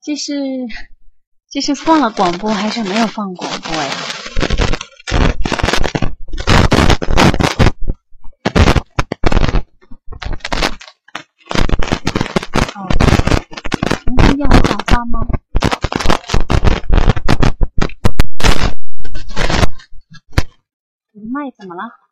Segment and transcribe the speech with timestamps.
[0.00, 0.32] 这是
[1.48, 3.90] 这是放了广播还是没有放广播呀？
[12.74, 12.88] 哦，
[14.06, 15.20] 能听见我讲话吗？
[21.12, 22.11] 我的麦怎么了？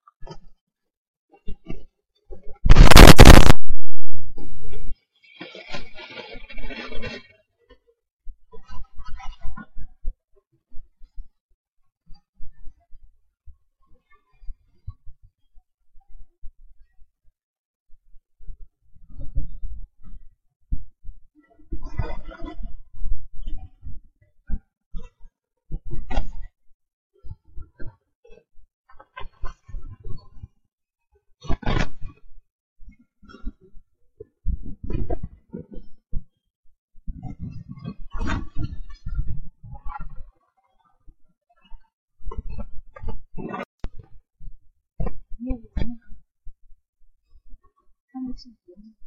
[48.41, 48.49] 是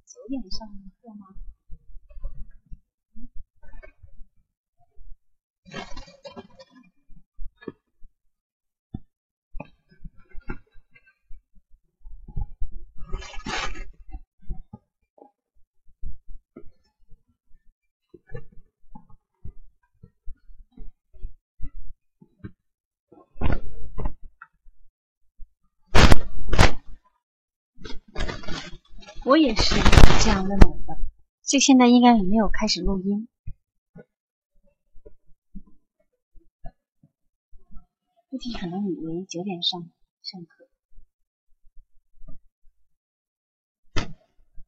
[0.05, 1.32] 九点上的课吗？
[29.33, 29.73] 我也是
[30.23, 30.95] 这样问我的。
[31.41, 33.27] 这现在应该也没有开始录音。
[38.29, 39.89] 估计可能以为九点上
[40.21, 40.69] 上课。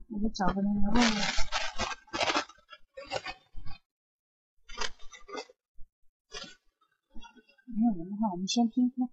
[0.07, 1.13] 我就找个人来问问。
[7.67, 9.07] 没有人的话，我们先听听。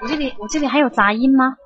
[0.00, 1.56] 我这里我这里还有杂音吗？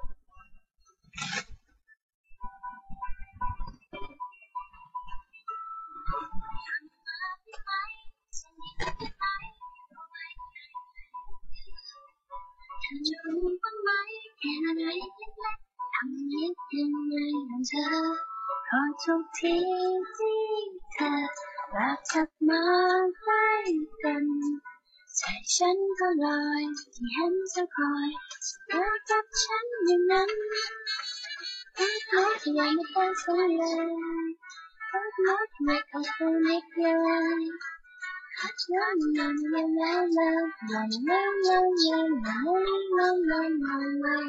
[25.22, 25.26] ใจ
[25.56, 26.62] ฉันก็ลอย
[26.94, 28.08] ที่เห็นเธอคอย
[28.68, 30.30] เธอกับฉันอย่างนั้น
[31.78, 33.90] รักมากที่ยังไม่ตั้งสูงเลย
[34.92, 44.28] รักมากที่ไม่เข้าใจไม่เคยรักน้องยังยังยังยังยังยังยังยังยังยังยังยังยัง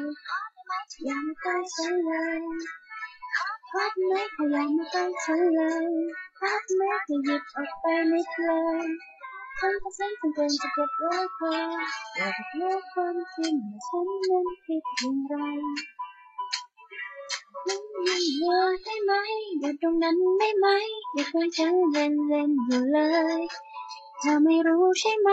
[1.06, 2.42] ยังไม่ตั้งสูงเลย
[3.74, 5.86] รักไม่กที่ยังไม่ตั้งสูงเลย
[6.42, 8.36] รักไมากที่หยิบออกไปไม่เค
[8.84, 9.11] ย
[9.64, 11.82] ฉันก็ฉันจำเป็นจะเก็บไว้คอย
[12.16, 15.34] อยากจะรู้ความจริงว่าฉันนั้นผิดอย่างไร
[17.66, 19.12] มันยังเหลือได้ไหม
[19.58, 20.66] อยู่ตรงนั้นได้ไหม
[21.12, 22.98] อย่าคุยฉันเล่นเล่นอยู่เล
[23.38, 23.40] ย
[24.18, 25.30] เธอไม่รู้ใช่ไหม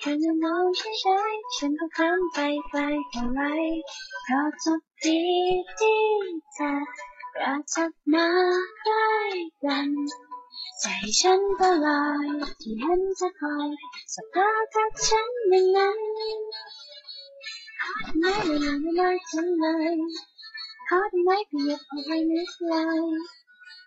[0.00, 2.38] เธอจะมองเฉยๆฉันก็ข้ามไป
[2.68, 2.80] ไกล
[3.10, 3.42] เท่าไร
[4.24, 5.20] เพราะทุกที
[5.78, 6.02] ที่
[6.54, 6.72] เธอ
[7.36, 8.28] กระทักมา
[8.82, 9.08] ใกล้
[9.64, 9.88] กัน
[10.80, 10.86] ใจ
[11.20, 12.26] ฉันก็ลอย
[12.60, 13.68] ที่เห็นเธอคอย
[14.14, 15.98] สบตากับฉันอย่างนั้น
[18.18, 19.94] ไม่เวลาไม่ได้ฉันเลย
[20.88, 23.02] ขอได้ไหมขยับออกไปนิดเลย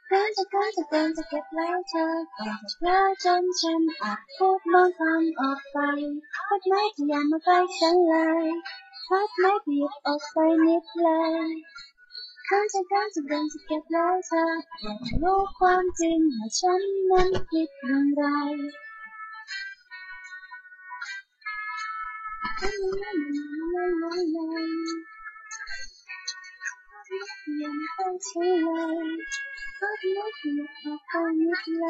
[0.10, 5.77] เกินจะเกินจะเกินจะเก็บแล้วเธอก่อนจะเพลอจนฉันอาจพูดบางคำออกไป
[6.33, 8.45] พัดไม่ขยันมาใกล้ฉันเลย
[9.07, 11.10] พัดไม่เปียับออกไปนิดเล
[11.45, 11.50] ย
[12.47, 14.44] เขาจะกขาจะเดินจะเก็บแล้วเธอ
[14.81, 18.38] อยากรู้ความจริงว่าฉันนั้นคิดอย่างได้
[28.06, 31.13] องใช้เก็รู้ที่อยากบ
[31.57, 31.83] ดล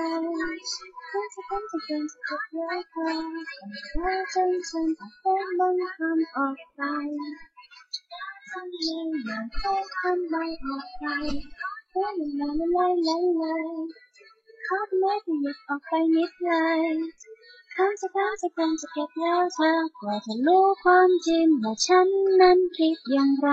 [1.11, 1.97] ยาจะาจะเดิ
[2.27, 2.59] ก็ว
[2.89, 3.07] เธอ
[4.31, 4.87] แต่ฉัน
[5.23, 6.17] ต้องบังคับ
[16.14, 16.94] นิดเลย
[17.74, 22.08] คำจะคำจะคำจะเก็บแล้วเธอกว่าจะรู้ความจริงว่าฉัน
[22.40, 23.48] นั้นคิดอย่างไร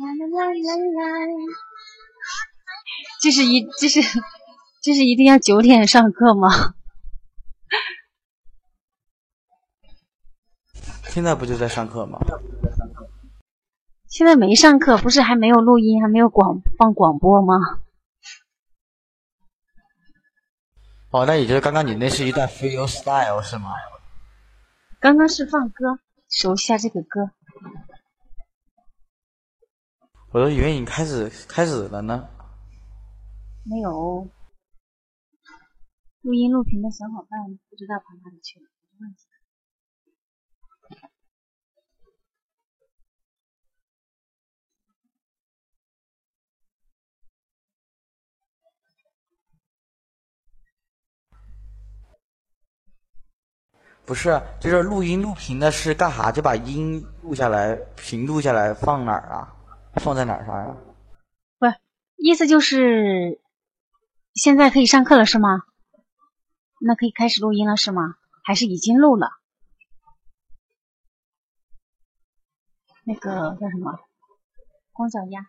[0.00, 1.00] 啦啦啦啦啦。
[3.20, 3.94] 这是一这是
[4.82, 6.74] 这是一定要九点上课吗？
[11.08, 12.18] 现在不就在上课吗？
[14.17, 17.53] 现在没上课，不是还没有录音，还没有广放广播吗？
[21.11, 23.75] 哦，那也就是刚刚你那是一段 feel style 是吗？
[24.99, 25.99] 刚刚是放歌，
[26.31, 27.29] 熟悉下这个歌。
[30.31, 32.27] 我都以为你开始开始了呢。
[33.65, 34.27] 没有。
[36.21, 37.39] 录音录屏的小伙伴
[37.69, 38.65] 不知道跑哪里去了，
[38.99, 39.26] 问题。
[54.07, 56.31] 不是，就是录音录屏的是干啥？
[56.31, 59.53] 就把音录下来，屏录下来放哪儿啊？
[59.95, 60.77] 放在哪儿上呀？
[61.59, 61.75] 不是，
[62.15, 63.41] 意思就是
[64.33, 65.63] 现在可以上课了是吗？
[66.79, 68.15] 那可以开始录音了是吗？
[68.45, 69.27] 还是已经录了？
[73.03, 73.99] 那个叫什么？
[74.93, 75.47] 光脚丫？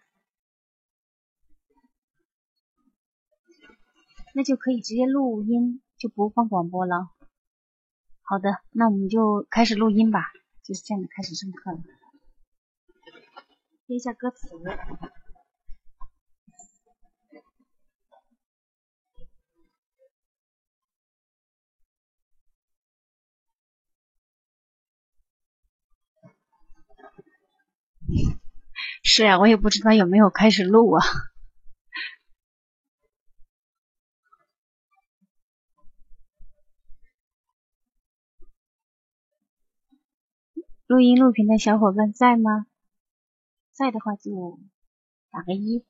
[4.35, 7.11] 那就可以直接录音，就不放广播了。
[8.31, 10.21] 好的，那我们就开始录音吧，
[10.63, 11.79] 就是这样的开始上课了。
[13.87, 14.47] 听一下歌词。
[29.03, 31.03] 是呀，我也不知道有没有开始录啊。
[40.88, 42.67] 录音录屏的小伙伴在吗？
[43.73, 44.58] 在的话就
[45.31, 45.85] 打个一，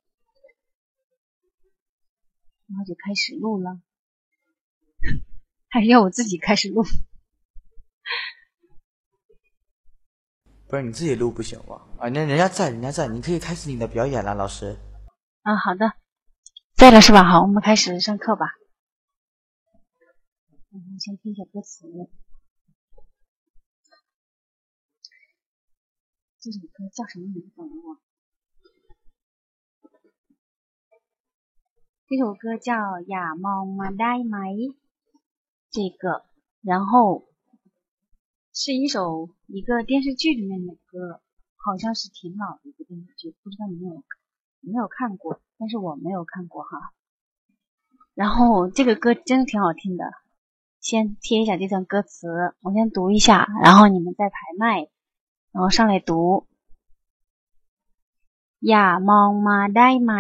[2.66, 3.80] 然后就开始录了。
[5.68, 6.82] 还是要我自己开始录？
[10.66, 11.86] 不是你自己录不行吗？
[12.00, 14.76] 啊，那人家在，人家在，你可以开始你的表演了，老师。
[15.42, 15.92] 啊，好的，
[16.74, 17.22] 在了是吧？
[17.22, 18.46] 好，我们开始上课吧。
[20.72, 21.86] 嗯，先听一下歌词。
[26.48, 27.60] 这首歌叫什么名字？
[27.60, 27.98] 我
[32.08, 32.72] 这首歌叫
[33.06, 34.54] 《亚猫马呆埋》，
[35.70, 36.24] 这个，
[36.62, 37.28] 然后
[38.54, 41.20] 是一首一个电视剧里面的歌，
[41.56, 44.02] 好像是挺老的一个电视剧，不知道你们有
[44.60, 46.94] 没有看过，但是我没有看过哈。
[48.14, 50.12] 然后这个歌真的挺好听的，
[50.80, 54.88] 先贴一下这段歌词，我先读一下，然后你们再排麦。
[55.53, 56.45] 然后上来读，
[58.69, 60.13] อย่ามองมาได้ไหม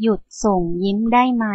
[0.00, 1.46] หยุดส่งยิ้มได้ไหม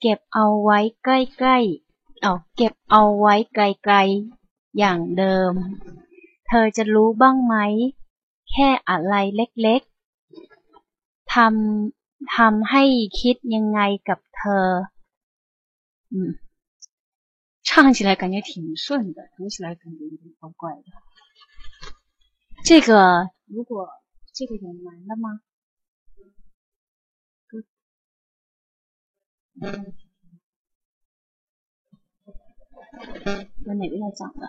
[0.00, 1.08] เก็บเอาไว้ใก
[1.46, 5.52] ล้ๆเอาเก็บเอาไว้ไกลๆอย่างเดิม
[6.46, 7.54] เธอจะรู้บ้างไหม
[8.50, 12.84] แค่อะไรเล็กๆทำทำให้
[13.20, 14.66] คิดยังไงกับเธอ
[16.14, 16.16] 嗯
[17.68, 20.88] 唱起来感觉挺顺的，读起来感觉有点怪怪的。
[22.71, 23.89] 这个如果
[24.31, 25.41] 这个有难的吗？
[33.65, 34.47] 有哪个要讲的？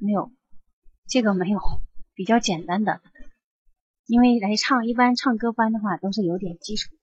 [0.00, 0.32] 没有，
[1.06, 1.60] 这个没有，
[2.14, 3.00] 比较简单的。
[4.06, 7.02] 因为来唱一般唱歌班的话都是有点基础的。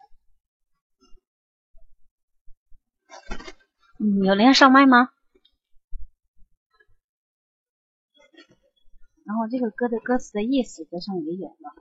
[3.99, 5.13] 嗯，有人要上麦吗？
[9.27, 11.75] 然后这个歌的歌词的意思在上也有了，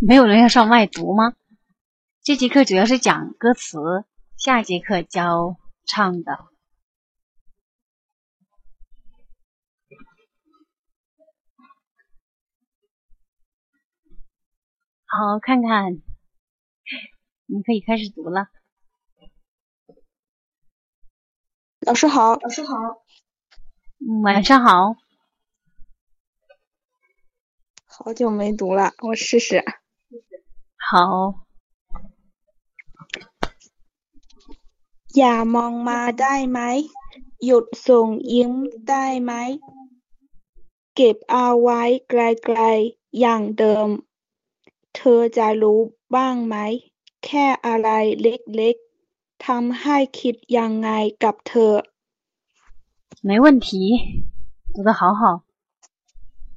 [0.00, 1.36] 没有人要上麦读吗？
[2.20, 3.78] 这节课主要是讲歌词，
[4.36, 6.48] 下节课教唱的。
[15.04, 16.15] 好，看看。
[17.45, 18.47] 你可以开始读了。
[21.81, 22.73] 老师好，老师好，
[23.99, 24.95] 嗯，晚上好。
[27.85, 29.63] 好久没读了，我试试。
[30.77, 31.45] 好。
[35.17, 36.59] อย่ามองมาได้ไหม
[37.45, 38.51] หยุดส่งยิ้ม
[38.89, 39.33] ได้ไหม
[40.95, 43.87] เก็บเอาไว้ไกลๆอย่างเดิม
[44.95, 45.79] เธอจะรู้
[46.15, 46.55] บ้างไหม
[47.25, 47.89] แค่อะไร
[48.21, 50.89] เล็กๆทำให้คิดยังไง
[51.23, 51.73] กับเธอ
[53.29, 53.69] 没问题，
[54.73, 55.43] 读得好好，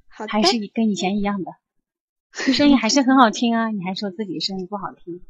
[0.08, 1.50] 好的还是跟以前一样的，
[2.32, 3.70] 声音还是很好听啊！
[3.70, 5.20] 你还说自己声音不好听，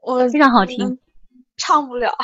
[0.00, 0.98] 我非常好听，
[1.56, 2.16] 唱不了。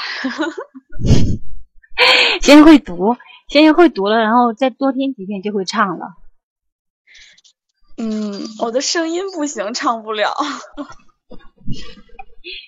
[2.40, 3.16] 先会读，
[3.48, 6.14] 先会读了，然后再多听几遍就会唱了。
[7.98, 10.34] 嗯，我的声音不行，唱不了。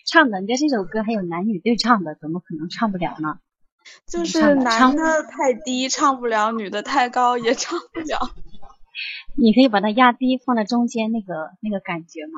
[0.05, 3.39] 唱的，人家这首歌还有男女对唱的，怎么可能唱不了呢？
[4.07, 8.33] 就是男的太低唱不了，女的太高也唱不了。
[9.35, 12.31] 你可以把它压低，放在中间那个那个感觉嘛。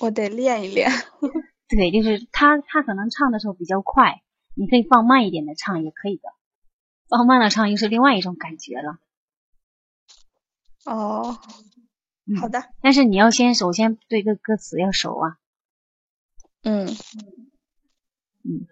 [0.00, 0.90] 我得练一练。
[1.68, 4.22] 对，就是他他可能唱的时候比较快，
[4.54, 6.22] 你可以放慢一点的唱也可以的。
[7.08, 8.98] 放慢了唱又是另外一种感觉了。
[10.84, 11.38] 哦，
[12.40, 12.64] 好的。
[12.80, 15.38] 但是你要先首先对个歌词要熟啊。
[16.62, 16.86] 嗯
[18.44, 18.66] 嗯。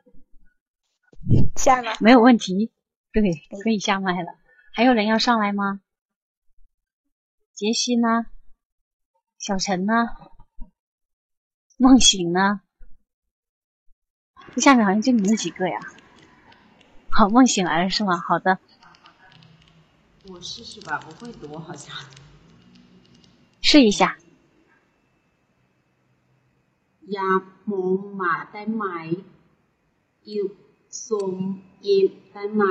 [1.56, 2.72] 下麦没有问题，
[3.12, 3.22] 对，
[3.62, 4.32] 可以下麦了。
[4.72, 5.80] 还有人要上来吗？
[7.54, 8.26] 杰西呢？
[9.38, 9.94] 小陈呢？
[11.76, 12.62] 梦醒呢？
[14.54, 15.78] 这下面好像就你们几个呀。
[17.10, 18.16] 好，梦醒来了是吗？
[18.16, 18.58] 好的。
[20.28, 21.94] 我试试吧，我会读好像。
[23.60, 24.16] 试一下。
[27.16, 27.30] ย่า
[27.70, 28.86] มองมาได้ไหม
[30.28, 30.48] อยู่
[31.08, 31.32] ส่ง
[31.86, 32.64] ยิ้มได้ไหม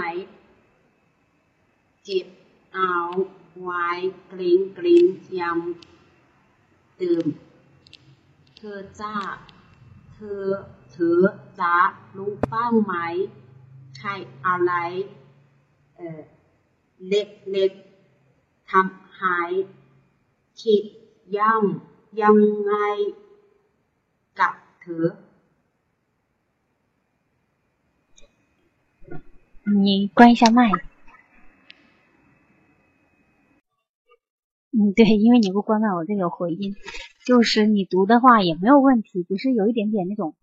[2.03, 2.27] เก็บ
[2.73, 2.95] เอา
[3.61, 3.87] ไว้
[4.31, 5.05] กลิ้งกลิ้ง
[5.39, 7.25] ยำตื่ม
[8.57, 9.15] เธอจ้า
[10.13, 10.45] เธอ
[10.91, 11.21] เธอ
[11.59, 11.75] จะ
[12.17, 12.93] รู้บ้างไหม
[13.97, 14.09] ใคร
[14.45, 14.73] อะไร
[15.95, 16.21] เออ
[17.07, 17.71] เล็กเล็ก
[18.69, 19.51] ทำหาย
[20.61, 20.83] คิด
[21.37, 22.73] ย่ำยังไง
[29.65, 30.71] 你关一下麦。
[34.71, 36.75] 嗯，对，因为你不关麦，我这有回音。
[37.25, 40.35] 就是你读的话也没有问题，只是有一点点那种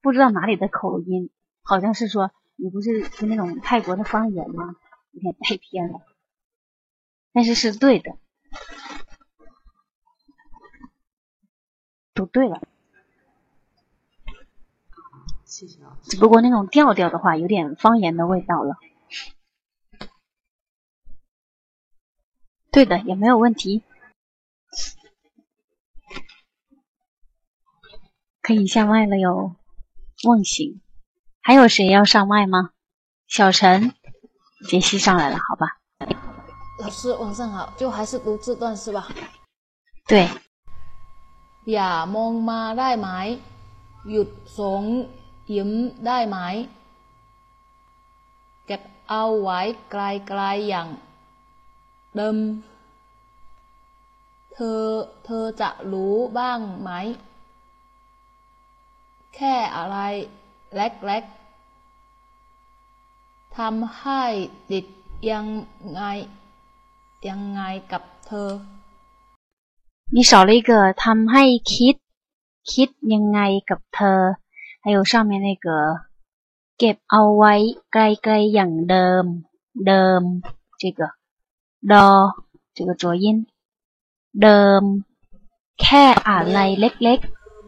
[0.00, 1.30] 不知道哪里的口音，
[1.62, 4.76] 好像是说你不是是那种泰国的方言吗？
[5.12, 6.00] 有点太偏了，
[7.32, 8.16] 但是是对的，
[12.14, 12.60] 读对了。
[16.03, 18.75] 只不过那种调调的话，有点方言的味道了。
[22.71, 23.83] 对的，也没有问题。
[28.41, 29.55] 可以下麦了哟，
[30.23, 30.81] 梦醒。
[31.41, 32.71] 还有谁要上麦吗？
[33.27, 33.93] 小陈、
[34.67, 35.77] 杰西上来了，好吧。
[36.79, 39.07] 老师晚上好，就还是读这段是吧？
[40.07, 40.27] 对。
[41.65, 43.07] อย่ามองมาได้ไหม
[44.09, 44.81] หยุดสง
[45.53, 45.69] ยิ้ม
[46.05, 46.37] ได้ไหม
[48.65, 49.59] เก็บเอาไว้
[49.91, 49.95] ไก
[50.39, 50.87] ลๆอย่าง
[52.15, 52.37] เดิม
[54.53, 54.83] เธอ
[55.25, 56.89] เธอจะรู้บ้างไหม
[59.35, 59.97] แค่อะไร
[60.75, 64.23] เล็กๆทำให้
[64.71, 64.85] ติด
[65.31, 65.47] ยัง
[65.93, 66.01] ไง
[67.27, 67.61] ยังไง
[67.91, 68.51] กับเธอ
[70.15, 70.71] 你少了一个
[71.03, 71.95] ทำให้คิด
[72.73, 73.39] คิดยังไง
[73.69, 74.19] กับเธอ
[74.83, 75.67] 还有上面那个
[76.77, 77.53] เก็บเอาไว้
[77.93, 79.23] ไกลๆอย่างเดิม
[79.87, 80.21] เดิม
[80.81, 80.99] 这个
[81.91, 82.09] ดอ
[82.75, 83.25] 这个浊音
[84.41, 84.83] เดิม
[85.81, 87.19] แค่อะไรเล็ก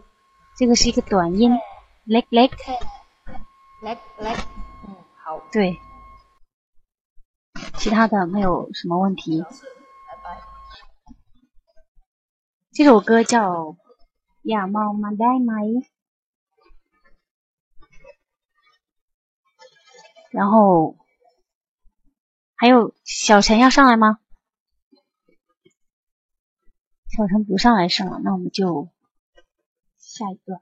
[0.06, 1.42] ๆ这个是一个短音
[2.12, 2.36] เล็กๆ
[3.84, 4.88] เล็กๆ嗯
[5.22, 5.58] 好对
[7.80, 9.44] 其他的没有什么问题
[12.76, 13.76] 这首歌叫
[14.44, 14.86] อย่ามอ
[20.32, 20.96] 然后
[22.56, 24.20] 还有小陈要上来吗？
[27.10, 28.20] 小陈不上来是吗？
[28.24, 28.90] 那我们就
[29.98, 30.62] 下一段。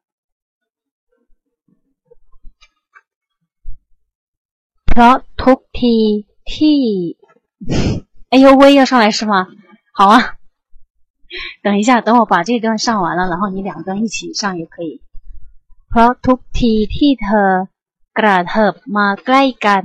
[4.86, 5.96] เพราะทุกที
[6.54, 6.80] ที่
[8.32, 9.48] 哎呦喂要上来是吗？
[9.94, 10.38] 好啊，
[11.64, 15.02] 等一下，等我把这段上完了，然后你两段一起上也可以。
[15.90, 17.50] เพราะทุกทีที่เธอ
[18.18, 19.84] กระเถิบมาใกล้กัน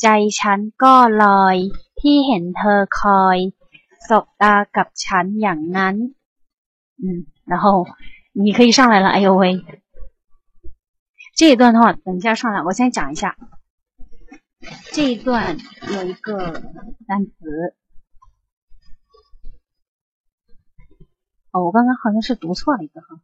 [0.00, 0.06] ใจ
[0.40, 1.56] ฉันก็ลอย
[2.00, 3.38] ที่เห็นเธอคอย
[4.08, 5.94] สบตากับฉันอย่างนั้น
[7.02, 7.04] 嗯
[7.50, 7.64] 然后
[8.44, 9.42] 你可以上来了哎呦喂
[11.38, 13.36] 这一段的话等一下上来我先讲一下
[14.94, 15.56] 这一段
[15.94, 16.30] 有一个
[17.06, 17.30] 单词
[21.52, 23.20] 哦我刚刚好像是读错了一个哈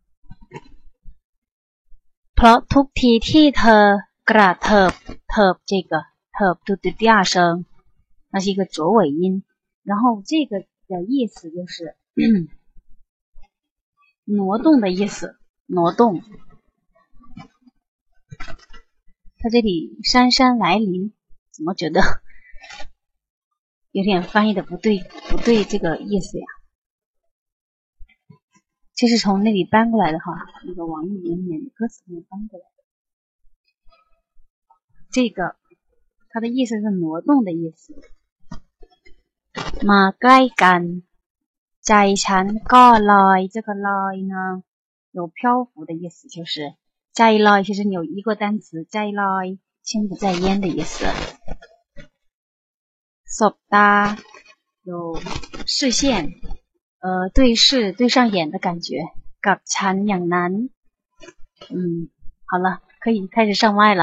[2.34, 3.82] เพราะทุกทีที่เธอ
[4.27, 6.03] gra，top，top，这个
[6.37, 6.59] top，
[6.97, 7.65] 第二声，
[8.29, 9.45] 那是一个浊尾音，
[9.83, 11.95] 然后这个的意思就是
[14.25, 16.21] 挪动的意思，挪动。
[19.39, 21.13] 他这里姗姗来临，
[21.51, 22.01] 怎么觉得
[23.91, 26.45] 有点翻译的不对不对，这个意思呀。
[28.93, 30.33] 就是从那里搬过来的哈，
[30.65, 32.65] 那个网易云里面歌词里面搬过来。
[35.16, 35.56] 这个
[36.30, 37.94] 它的意思是挪动的意思。
[39.90, 40.82] มาใกล้กัน
[41.86, 41.92] ใจ
[42.24, 44.34] ฉันก็ลอย这个ลอย呢
[45.16, 46.54] 有漂浮的意思，就是
[47.16, 50.94] ใจลอย其实有一个单词ใจลอย心不在焉的意思。
[53.36, 54.16] สบตา
[54.84, 55.20] 有
[55.66, 56.34] 视线，
[57.00, 58.88] 呃，对视对上眼的感觉。
[59.46, 60.52] กับฉันอย่างนั้น，
[61.74, 62.08] 嗯，
[62.46, 64.02] 好了，可以开始上麦了。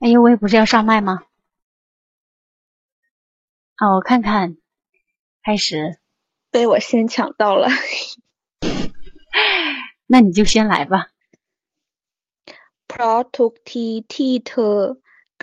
[0.00, 1.24] 哎呦喂，不是要上麦吗？
[3.76, 4.56] 啊，我看看，
[5.42, 5.98] 开始。
[6.50, 7.68] 被我先抢到了，
[10.06, 11.08] 那你就先来吧。
[12.86, 14.78] เพราะทุกทีที่เธอ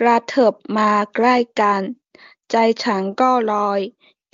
[0.00, 1.82] กระเถิบมาใกล้กัน
[2.50, 3.80] ใจฉันก็ลอย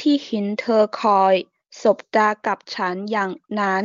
[0.01, 1.35] ที่เห็นเธอคอย
[1.81, 3.83] สบตากับฉันอย่างนั้น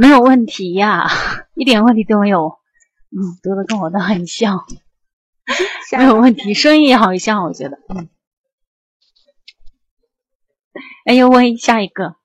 [0.00, 0.84] 没有问题呀，
[1.54, 2.36] 一点问题都没有。
[3.16, 4.64] 嗯，读的跟我的很像，
[5.98, 7.78] 没有问题，声音也好像，我觉得。
[7.88, 8.08] 嗯。
[11.04, 12.16] 哎呦喂，下一个。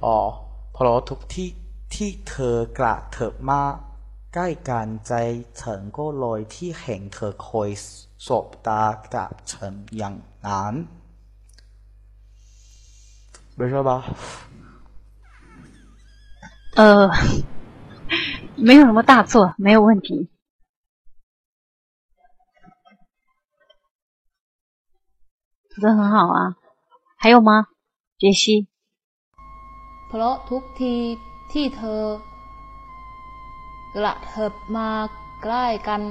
[0.00, 0.18] อ๋อ
[0.72, 1.48] เพราะทุกที่
[1.94, 3.62] ที่เธอกระเถิบมา
[4.34, 5.12] ใกล้กันใจ
[5.60, 7.70] ฉันก็ลอยที่เห็นเธอคอย
[8.26, 8.82] สบตา
[9.14, 10.14] กับฉันอย่าง
[10.46, 10.74] นั้น
[13.56, 13.90] 没事吧？
[16.74, 17.08] 呃，
[18.58, 20.28] 没有什么大错，没有问题。
[25.70, 26.56] 读的很好啊，
[27.16, 27.66] 还有吗？
[28.18, 28.68] 杰西，
[30.08, 30.96] เพราะทุกที
[31.52, 32.02] ที่เธอ
[33.94, 34.90] กระเถิบมา
[35.42, 36.02] ใกล้กัน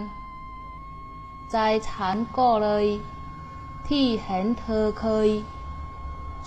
[1.52, 1.58] ใจ
[1.90, 2.86] ฉันก็เลย
[3.88, 5.30] ที่เห็นเธอเคย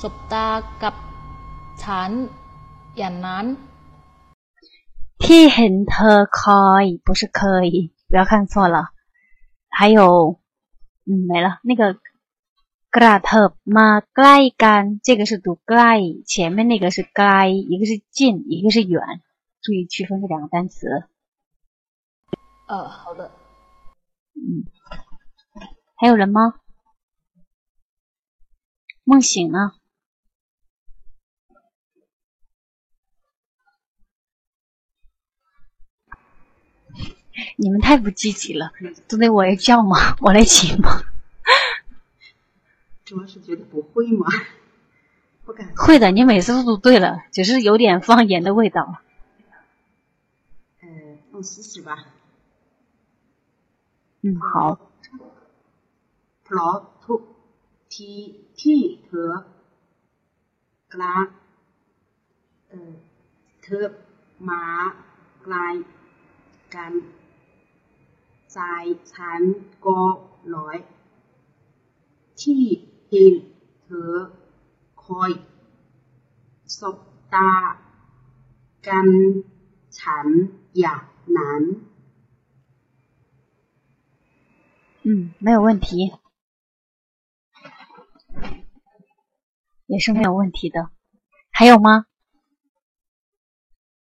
[0.03, 0.49] สบตา
[0.83, 0.95] กับ
[1.83, 2.11] ฉัน
[2.97, 3.47] อย่างนั้น
[5.31, 8.77] ที่เห็นเธอคอย不是可以，不要看错了。
[9.69, 10.41] 还有，
[11.07, 11.49] 嗯，没了。
[11.69, 11.83] 那个
[12.97, 18.95] กระเถิบมาใกล้กัน，这个是读ใกล้，前面那个是ใกล้，一个是近，一个是远，
[19.63, 20.87] 注意区分这两个单词。
[22.69, 23.31] 呃，好的。
[24.35, 24.65] 嗯，
[25.97, 26.55] 还有人吗？
[29.05, 29.73] 梦醒呢？
[37.56, 38.72] 你们太不积极了，
[39.08, 40.16] 都得我来叫吗？
[40.22, 41.04] 我来请吗？
[43.06, 44.28] 主要是觉得不会吗？
[45.44, 45.74] 不敢。
[45.76, 49.02] 会的，你每次都读对了，只是有点方言的味道。
[50.82, 52.06] 嗯、呃，放试试吧。
[54.22, 54.92] 嗯，好。
[56.48, 57.22] Plato,
[57.90, 59.46] T T 和
[60.90, 61.30] Gla，，T
[64.38, 64.90] 马
[65.44, 65.84] Gla，
[66.70, 67.02] 干。
[68.51, 69.41] ระเอ่อเธอมาไกลกันใจฉัน
[69.85, 70.01] ก็
[70.55, 70.79] ลอย
[72.41, 72.65] ที่
[73.09, 73.35] เห็น
[73.83, 74.15] เธอ
[75.03, 75.31] คอย
[76.79, 76.97] สบ
[77.35, 77.51] ตา
[78.87, 79.09] กัน
[79.99, 80.29] ฉัน
[80.79, 81.05] อย่าง
[81.37, 81.65] นั้น
[85.09, 86.13] 嗯，没有问题，
[89.87, 90.91] 也是没有问题的。
[91.53, 92.07] 还有吗？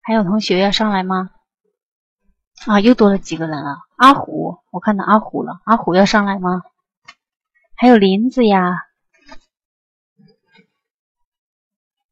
[0.02, 1.32] 还有同学要上来吗？
[2.66, 3.82] 啊，又多了几个人了。
[3.98, 5.62] 阿虎，我看到阿虎了。
[5.66, 6.64] 阿虎要上来吗？
[7.76, 8.88] 还有林子呀，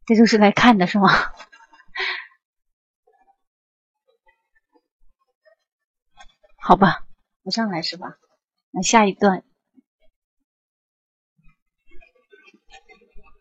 [0.06, 1.10] 这就是来看的是吗？
[6.58, 7.06] 好吧，
[7.44, 8.18] 不上来是吧？
[8.72, 9.44] 那下一段，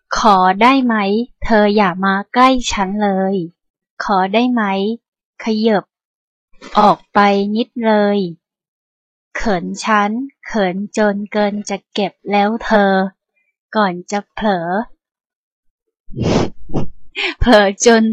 [0.09, 0.95] ขอได้ไหม
[1.43, 3.35] เธออย่ามาใกล้ฉันเลย
[4.05, 4.63] ขอได้ไหม
[5.43, 5.85] ขยับ
[6.79, 7.19] ออกไป
[7.57, 8.19] นิดเลย
[9.37, 10.11] เขินฉัน
[10.47, 12.93] เขินจนเกินจะเก็บแล้วเธอ
[13.77, 14.69] ก่อนจะเผลอ
[17.41, 18.05] เผลอจน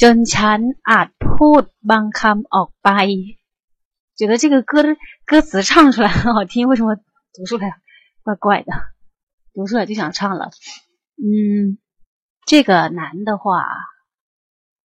[0.00, 2.90] จนฉันอาจพูดบางคำออกไป
[4.18, 4.88] 觉得这个歌的
[5.30, 6.96] 歌词唱出来很好听，为什么
[7.34, 7.80] 读出来
[8.22, 8.70] 怪怪的？
[9.54, 10.50] 读出来就想唱了。
[11.16, 11.78] 嗯，
[12.46, 13.66] 这个难的话，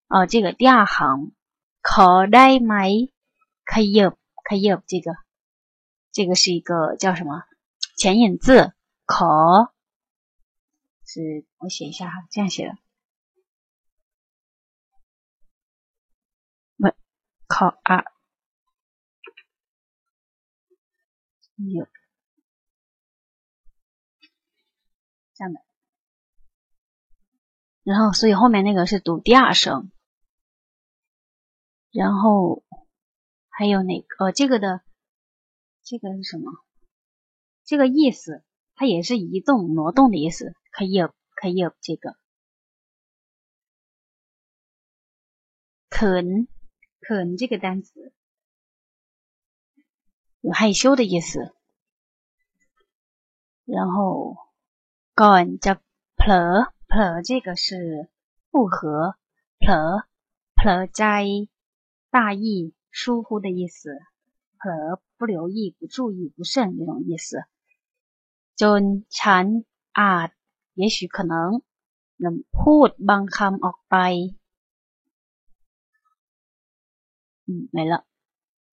[0.07, 1.31] 哦，这个第二行，
[1.81, 1.91] ข
[2.33, 2.73] ได้ไหม
[3.71, 4.13] ขยับ
[4.47, 5.15] ขยับ这个，
[6.11, 7.43] 这个是一个叫什么
[7.97, 8.73] 前引字，
[9.05, 9.73] ข
[11.05, 12.77] 是我写一下哈，这样写的，
[16.77, 16.87] 不，
[17.47, 18.03] ข啊，
[21.55, 21.87] 有
[25.33, 25.59] 这样的。
[27.83, 29.91] 然后，所以后面那个是读第二声，
[31.92, 32.64] 然后
[33.50, 34.24] 还有哪个？
[34.24, 34.80] 哦，这个的，
[35.84, 36.52] 这个是什么？
[37.64, 38.42] 这个意思，
[38.74, 40.54] 它也是移动挪动的意思。
[40.70, 42.16] 可以有，可以有这个。
[45.90, 46.48] 肯
[47.00, 48.12] 肯，这个单词。
[50.40, 51.54] 有害羞的意思。
[53.64, 54.36] 然后
[55.14, 55.74] ，gone 叫
[56.16, 58.10] ple, ple，这个是
[58.50, 59.16] 复合
[59.60, 60.06] ，ple,
[60.56, 61.51] ple，摘。
[62.11, 63.89] 大意、疏忽的意思，
[64.57, 67.43] เผลอ不留意、不注意、不慎这种意思。
[68.55, 69.45] จนฉัน
[69.99, 70.29] อาจ
[70.73, 71.61] 也许可能
[72.17, 73.95] 能พูดบางคำออกไป，
[77.45, 78.05] 嗯，没了。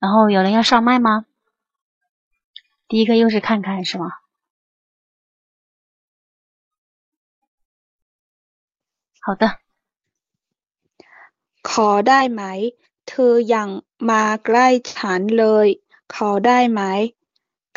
[0.00, 1.26] 然后有人要上麦吗？
[2.88, 4.10] 第一个又是看看是吗？
[9.20, 9.58] 好的。
[11.62, 12.42] ขอได้ไหม
[13.08, 13.70] เธออย่าง
[14.08, 15.68] มาใกล้ฉันเลย
[16.14, 16.80] ขอได้ไหม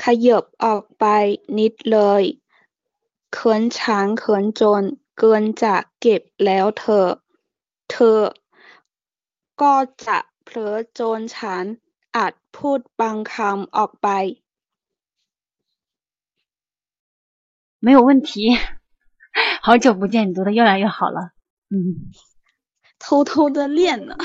[0.02, 1.06] ขยับออกไป
[1.58, 2.24] นิดเลย
[3.34, 4.84] เขินช้างเขินจน
[5.18, 7.08] เกินจะเก็บแล้วเธอ
[7.92, 8.22] เธอ
[9.62, 11.66] ก็จะเผลอจนฉัน
[12.16, 14.08] อาจพูดบางคำออกไป
[17.80, 18.58] 没有问题。
[19.62, 21.32] 好久不见，你读的越来越好了。
[21.70, 22.10] 嗯，
[22.98, 24.16] 偷偷的练呢，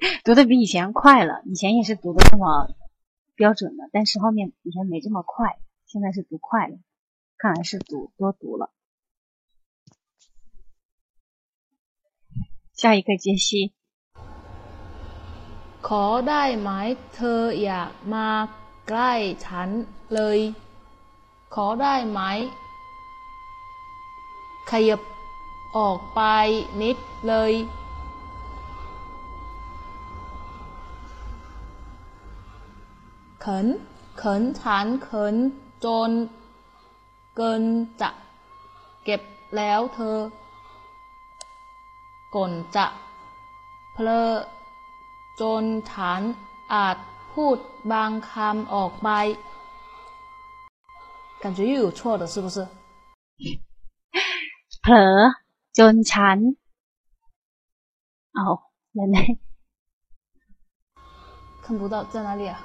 [0.23, 1.41] 读的比以前快了。
[1.45, 2.69] 以前也是读的这么
[3.35, 6.77] 标准的，但是后面以前没这么快，现在是读快了。
[7.37, 8.71] 看来是读多读了。
[12.73, 13.73] 下一个解析。
[15.87, 16.69] ขอได้ไหม
[17.13, 17.81] เธออย่า
[18.13, 18.29] มา
[18.87, 19.13] ใกล้
[19.45, 19.69] ฉัน
[20.13, 20.39] เลย
[21.53, 22.19] ขอได้ไหม
[24.69, 25.01] ขยับ
[25.77, 26.21] ออกไป
[26.81, 27.53] นิดเลย
[33.47, 33.65] ขิน
[34.17, 35.35] เขินฉันเขิน
[35.85, 36.11] จน
[37.37, 37.63] เกิน
[38.01, 38.09] จะ
[39.03, 39.21] เก็บ
[39.55, 40.17] แล้วเธอ
[42.35, 42.85] ก่อนจะ
[43.93, 44.21] เพลอ
[45.41, 46.21] จนฉัน
[46.73, 46.97] อาจ
[47.33, 47.57] พูด
[47.91, 49.09] บางคำออกไป
[51.43, 52.57] 感觉又有错的，是不是？
[54.81, 55.17] เผลอ
[55.77, 56.37] จนฉัน
[58.37, 58.41] 哦，
[58.97, 59.17] 原来
[61.63, 62.55] 看不到在哪里啊？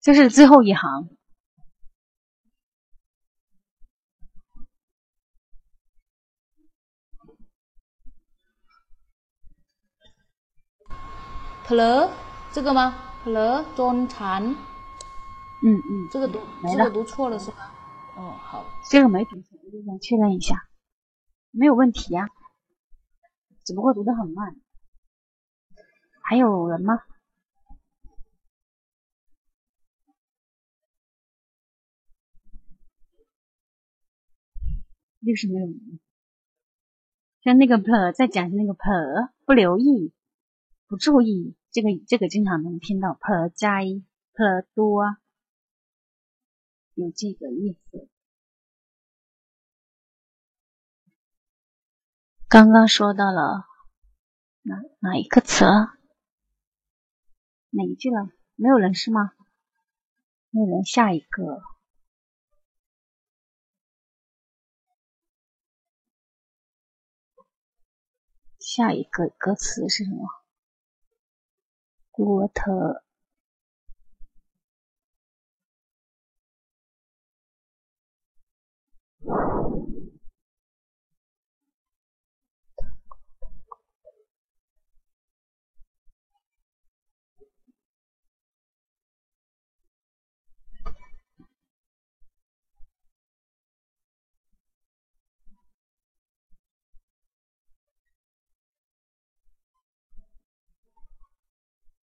[0.00, 1.08] 这是最后一行。
[11.66, 12.10] Hello，
[12.52, 14.42] 这个吗？Hello，中禅。
[15.60, 17.74] 嗯嗯，这个读这个读错了是吧？
[18.16, 20.68] 哦，好，这个没读错，我就想确认一下，
[21.50, 22.30] 没有问题呀、啊，
[23.64, 24.56] 只不过读的很慢。
[26.22, 27.00] 还有人吗？
[35.20, 35.66] 又是没有。
[37.42, 40.12] 像那个 per 在讲那个 per 不留意、
[40.86, 43.84] 不注意，这个这个经常能听到 per 摘
[44.34, 45.16] per 多，
[46.94, 48.08] 有这个意思。
[52.48, 53.66] 刚刚说到了
[54.62, 55.64] 哪哪一个词？
[57.70, 58.30] 哪一句了？
[58.56, 59.32] 没有人是吗？
[60.50, 61.62] 没有人，下一个。
[68.70, 70.28] 下一个歌词是什么？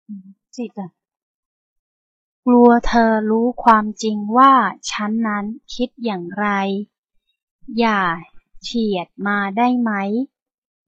[0.06, 0.42] 郭特。
[0.56, 0.92] 这个
[2.46, 4.54] กลัวเธอรู้ความจริงว่า
[4.90, 6.48] ฉันนั้นคิดอย่างไร
[7.80, 8.02] อย่า
[8.64, 9.92] เฉียดมาได้ไหม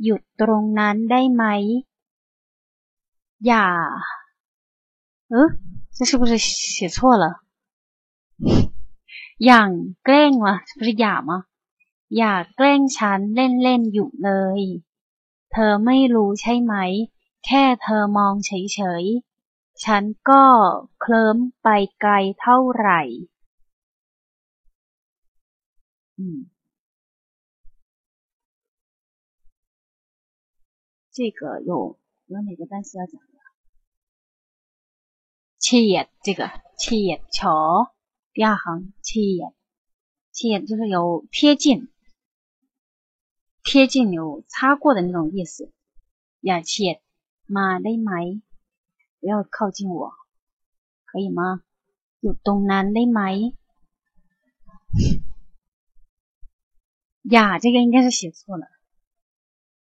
[0.03, 1.43] หยุดตรงนั้นได้ไหม
[3.45, 3.67] อย่า
[5.29, 5.49] เออ
[5.95, 6.31] 这是不是
[6.75, 7.25] 写错了
[9.45, 9.69] อย่าง
[10.05, 11.31] แกล้งวะ不是อย่า吗
[12.17, 14.61] อย่าแกล้งฉันเล่นๆอยู่เลย
[15.51, 16.73] เธอไม่รู้ใช่ไหม
[17.45, 20.43] แค่เธอมองเฉยๆ ฉันก็
[21.01, 21.67] เคลิ้มไป
[21.99, 23.01] ไกลเท่าไหร่
[26.15, 26.47] 嗯，
[31.11, 33.37] 这个有有哪个单词要讲的？
[35.57, 37.93] 切眼这个切眼桥，
[38.31, 39.53] 第二行切眼，
[40.31, 41.89] 切眼就是有贴近，
[43.63, 45.71] 贴近有擦过的那种意思。
[46.41, 47.01] 呀切，
[47.55, 48.11] มาได้ไหม？
[49.19, 49.99] 不要靠近我，
[51.09, 51.41] 可以吗？
[52.21, 53.21] อยู่ตรงนั้นได้ไหม？
[57.35, 58.65] 呀，这个应该是写错了。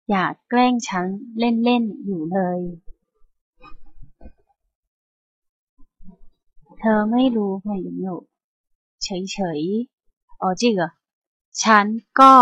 [0.10, 1.06] อย่าแกล้งฉัน
[1.38, 2.62] เล่นๆอยู่เลย
[6.80, 8.12] เธอไม่รู้看有没有
[9.04, 10.80] เฉยๆ哦这个
[11.62, 11.86] ฉัน
[12.19, 12.36] ก็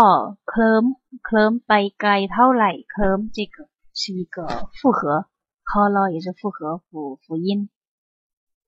[0.48, 0.84] เคลิ้ม
[1.24, 3.56] เคลิ้มไปไกลเท่าไหร่เคลิ้ม这个
[3.93, 4.47] 是一个
[4.81, 5.29] 复合
[5.63, 7.69] call 也是复合辅辅音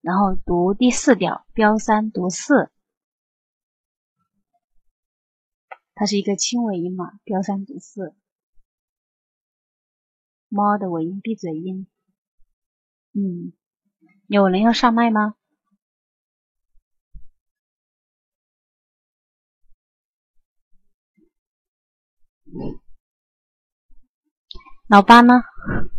[0.02, 2.72] 然后读第四调标三读四
[5.94, 8.16] 它是一个轻尾音嘛标三读四
[10.48, 11.88] 猫的尾音闭嘴音。
[13.14, 13.52] 嗯，
[14.28, 15.36] 有人要上麦吗？
[24.89, 25.33] 老八呢？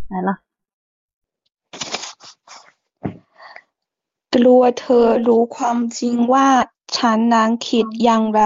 [0.10, 0.30] 来了。
[4.34, 6.48] กลัวเธอรู้ความจริงว่า
[6.96, 8.42] ฉันนั้นคิดอย่างไร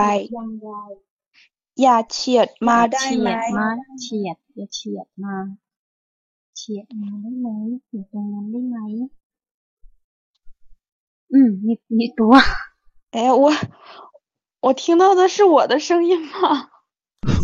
[1.81, 3.67] อย่าเฉียดมาได้ไหม เฉียดมา
[4.01, 5.35] เฉียดอย่าเฉียดมา
[6.57, 7.47] เฉียดมาได้ไหม
[7.89, 8.77] อยู่ตรงนั้นได้ไหม
[11.33, 12.39] 嗯，你你读啊。
[13.11, 13.51] 哎，我
[14.61, 16.69] 我听到的是我的声音吗？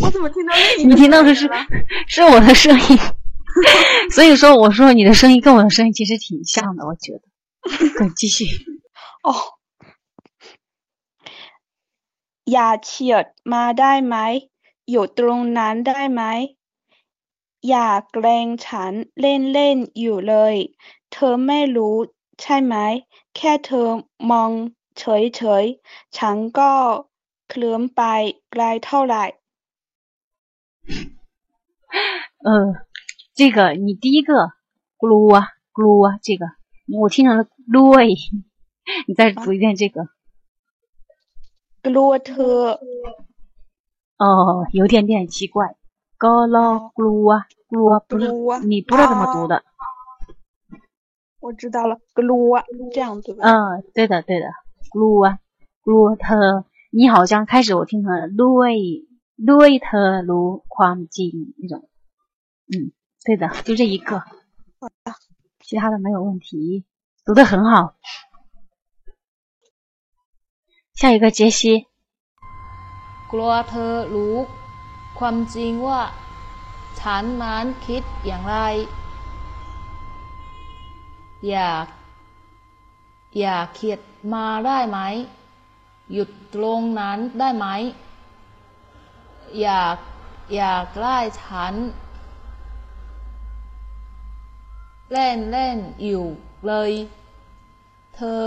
[0.01, 2.97] 我怎么听到另一个你听到的是声音了是我的声音，
[4.11, 7.21] 所以说我说你的声音跟我的声音其实挺像的，我觉得。
[7.95, 8.45] 可以继续。
[9.23, 9.29] 哦，
[12.51, 14.15] อย่าเฉียดมาได้ไหม
[14.89, 16.21] อยู่ตรงนั้นได้ไหม
[17.69, 20.55] อย่าแกล้งฉันเล่นๆอยู่เลย
[21.11, 21.95] เธอไม่รู้
[22.41, 22.75] ใช่ไหม
[23.35, 23.87] แค่เธอ
[24.29, 24.51] มอง
[24.97, 26.71] เฉยๆ ฉันก็
[27.49, 28.01] เคลิ้มไป
[28.51, 29.23] ไกลเท่าไหร่
[32.46, 32.74] 嗯，
[33.34, 34.34] 这个你第一个
[34.98, 36.46] 咕噜啊咕噜啊，这个
[37.00, 38.14] 我听成了 lui，
[39.08, 40.08] 你再读一遍这个
[41.82, 42.32] glot，
[44.18, 45.74] 哦，有点点奇怪
[46.18, 49.64] ，golo 咕噜啊咕噜啊，不是，你不知道怎么读的，
[51.40, 54.46] 我知道了，glu 啊，这样读，嗯，对的对的
[54.92, 55.40] ，glu 啊
[55.82, 59.04] glot，你好像开始我听成了 lui。
[59.49, 61.73] ด้วยเธอรู้ความจริง那种。
[62.71, 62.73] 嗯，
[63.25, 64.09] 对的，就这一个。
[65.65, 66.85] 其他的没有问题，
[67.25, 67.95] 读的很好。
[70.99, 71.87] 下一个杰西，
[73.31, 74.35] กลัวเธอรู้
[75.19, 76.01] ความจริงว่า
[76.99, 78.55] ฉันนั้นคิดอย่างไร
[81.47, 81.69] อย่า
[83.39, 83.99] อย่าเขียด
[84.33, 84.97] มาได้ไหม
[86.11, 87.65] หยุดตรงนั้นได้ไหม
[89.59, 89.81] อย่า
[90.55, 91.73] อย่าใกล้ฉัน
[95.11, 96.25] เล่นเล่นอยู่
[96.67, 96.91] เลย
[98.15, 98.45] เธอ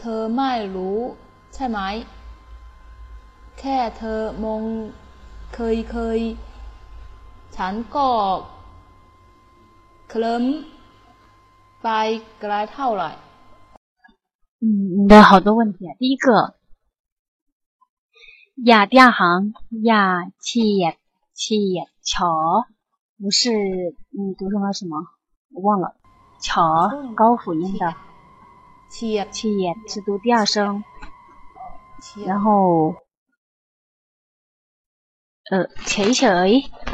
[0.00, 0.98] เธอไม่รู้
[1.54, 1.78] ใช่ไหม
[3.58, 4.62] แค่เธอมอง
[5.54, 6.20] เคยเคย
[7.56, 8.08] ฉันก็
[10.10, 10.44] เคลิ้ม
[11.82, 11.88] ไป
[12.40, 13.10] ไกลเท่าไหร่
[14.62, 14.64] 嗯，
[14.96, 15.94] 你的好多问题啊。
[15.98, 16.54] 第一个，
[18.63, 20.93] 呀，第二行，呀，七呀，
[21.33, 22.27] 七呀，乔，
[23.17, 23.49] 不是，
[24.11, 24.97] 你读成了什么？
[25.51, 25.95] 我忘了。
[26.39, 27.95] 巧，高辅音的。
[28.87, 30.83] 七呀，七呀，是读第二声。
[32.25, 32.93] 然后。
[35.49, 36.27] 呃，乔乔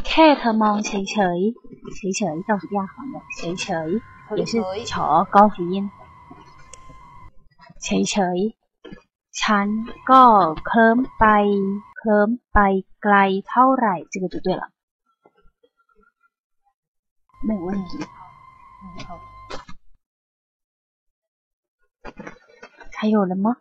[0.03, 3.19] ，cat 猫，乔乔，乔乔，倒数第二行的。
[3.37, 5.91] 乔乔，也是巧，高辅音。
[7.81, 8.56] 乔乔，乔。
[9.39, 14.03] 长，高，come by，come by，ไกล，เท่าไหร่。
[14.11, 14.71] 这个就对了。
[17.47, 17.99] 没有问题。
[22.93, 23.57] 还有了吗？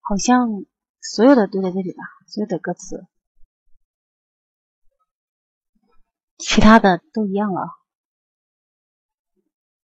[0.00, 0.66] 好像
[1.00, 3.06] 所有的都在这里吧，所有的歌词。
[6.39, 7.69] 其他的都一样了，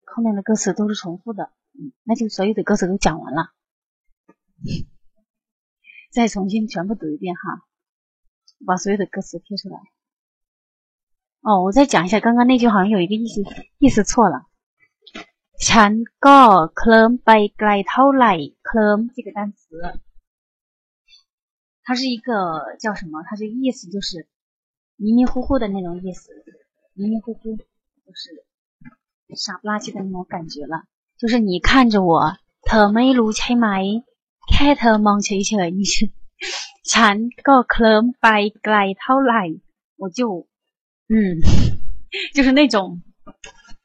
[0.05, 3.51] 后面的歌词都是重复的，嗯，那就所有的歌词都讲完了，
[6.11, 7.65] 再重新全部读一遍哈，
[8.65, 9.77] 把所有的歌词贴出来。
[11.41, 13.43] 哦，我再讲一下，刚刚那句好像有一个意思
[13.77, 14.47] 意思错了。
[15.57, 15.91] ฉัน
[16.25, 16.39] ก็
[16.77, 18.33] เคลิ้มไปไกลเท่าไหร่
[18.65, 19.63] เคลิ้ม这个单词，
[21.85, 23.23] 它是一个叫什么？
[23.23, 24.27] 它这个意思就是
[24.99, 26.31] 迷迷糊糊的那种意思，
[26.93, 28.43] 迷迷糊糊就是
[29.35, 30.85] 傻不拉几的那种感觉了。
[31.17, 33.67] 就是你看着我，เธอไม่รู้ใช่ไหม
[34.49, 35.29] แค่เธอมองเฉ
[35.65, 35.95] ยๆ你 是
[36.91, 37.15] ฉัน
[37.47, 38.27] ก็เคลิ้มไป
[38.63, 39.43] ไกลเท่าไหร่
[40.01, 40.19] 我就
[41.07, 41.39] 嗯，
[42.33, 43.01] 就是那种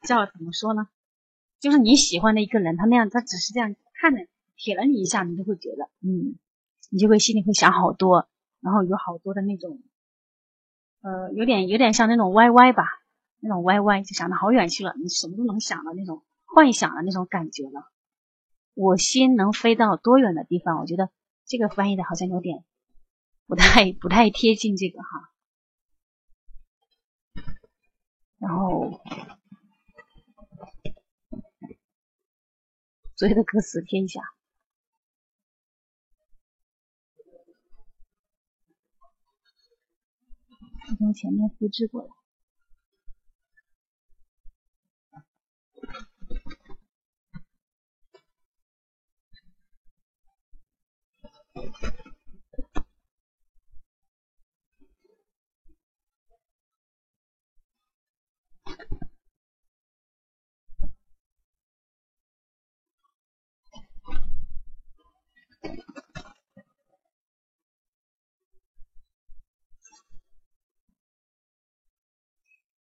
[0.07, 0.87] 叫怎么说呢？
[1.61, 4.21] 就是你喜欢的一个人，他那样，他只是这样看着
[4.57, 6.35] 瞥了你一下，你就会觉得，嗯，
[6.89, 8.27] 你就会心里会想好多，
[8.59, 9.79] 然后有好多的那种，
[11.02, 12.84] 呃，有点有点像那种歪歪吧，
[13.40, 17.90] 那种歪歪就想的好远去了，你什么都能想的那种幻想的那种感觉了。
[18.74, 20.78] 我心能飞到多远的地方？
[20.80, 21.10] 我觉得
[21.44, 22.64] 这个翻译的好像有点
[23.46, 25.30] 不太不太贴近这个哈。
[28.38, 29.00] 然后，
[33.14, 34.20] 所有的歌词贴一下，
[40.94, 42.08] 从前面复制过来。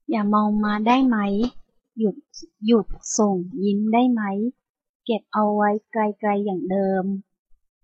[0.09, 1.17] อย่ามองมาได้ไหม
[1.97, 2.15] หยุด
[2.65, 4.21] หยุดส่งยิ้มได้ไหม
[5.05, 7.03] เก็บเอาไว้ไกลๆอย่างเดิม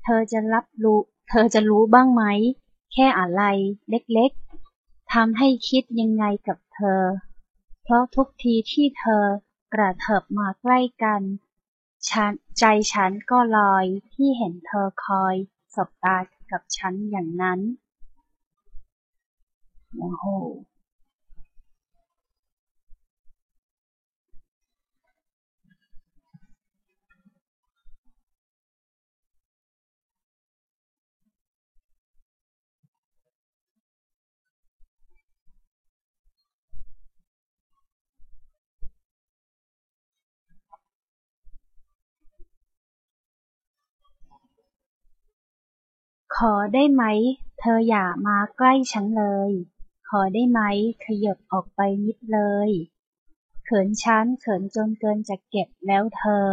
[0.04, 2.24] เธอจะรับรู้ เธอจะรู้บ้างไหม
[2.94, 3.44] แค่อะไร
[3.90, 7.02] เล็กๆทำให้คิดยังไงกับเธอ
[7.84, 9.24] เพราะทุกทีที่เธอ
[9.74, 11.22] กระเถิบมาใกล้กัน
[12.10, 15.36] ฉันใจฉันก็ลอยที่เห็นเธอคอย
[15.76, 16.18] สบตา
[16.52, 17.60] กับฉันอย่างนั้น
[20.00, 20.66] 然后
[46.40, 47.04] ขอได้ไหม
[47.60, 49.52] เธออย่ามาใกล้ฉันเลย
[50.10, 50.62] ขอได้ไหม
[51.06, 52.70] ขยับออกไปนิดเลย
[53.66, 56.48] เขินฉันเขินจนเกินจะเก็บแล้วเธอ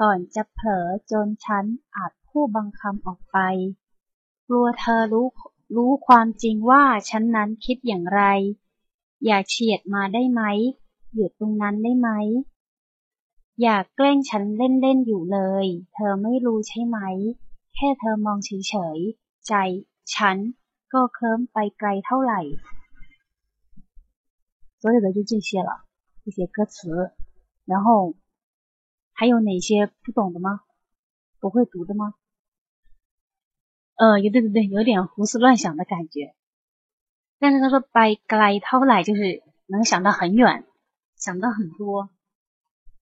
[0.00, 1.64] ก่อนจะเผลอจนฉัน
[1.96, 3.38] อาจพูดบางคำออกไป
[4.46, 5.26] กลัวเธอรู้
[5.76, 8.22] รู้ความจริงว่าฉันนั้นคิดอย่างไร
[9.24, 10.42] อย่าเฉียดมาได้ไหม
[11.14, 12.10] หยุดตรงนั้นได้ไหม
[13.60, 16.98] อย่าแกล้งฉันเล่นๆอยู่เลย เธอไม่รู้ใช่ไหม
[17.75, 19.53] แค่เธอมองเฉยๆ ใจ
[20.13, 20.37] ฉัน
[20.93, 22.39] ก็เคลิ้มไปไกลเท่าไหร่
[24.81, 25.71] 所有的就这些了，
[26.25, 27.11] 这些歌词。
[27.65, 28.15] 然后
[29.13, 30.61] 还有哪些不懂的吗？
[31.39, 32.15] 不会读的吗？
[33.95, 36.33] 呃，有对对对，有点胡思乱想的感觉。
[37.37, 40.65] 但是他说 by ไกลเท่าไหร่就是能想到很远，
[41.15, 42.09] 想到很多，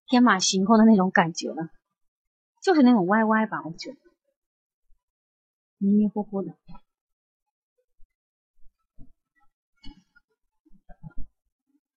[0.06, 1.70] 天马行空的那种感觉了，
[2.62, 4.03] 就是那种歪歪吧，我觉得。
[5.85, 6.57] 迷迷糊糊的，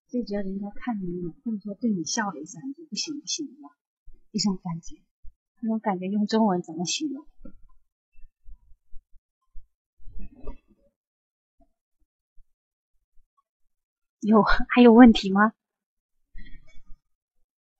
[0.05, 3.75] 最主要人家看你，或者说对你笑了一下，你就不行不行了，
[4.31, 5.01] 一种感觉，
[5.61, 7.25] 那种感觉用中文怎么形容？
[14.19, 15.53] 有 还有问题吗？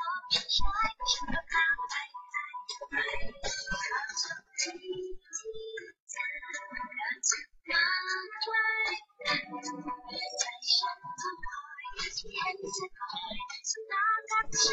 [0.31, 0.47] 天海，
[1.11, 1.55] 全部交
[1.91, 1.93] 低
[2.87, 2.95] 低，
[3.83, 4.23] 放纵
[4.55, 5.43] 天天
[6.07, 6.15] 真，
[6.47, 7.35] 让心
[7.67, 7.75] 瓦
[8.39, 9.27] 解。
[9.27, 10.15] 提
[10.63, 10.79] 心
[11.11, 12.23] 吊胆，掀起
[12.55, 13.19] 波盖，
[13.59, 13.93] 心哪
[14.29, 14.71] 敢想？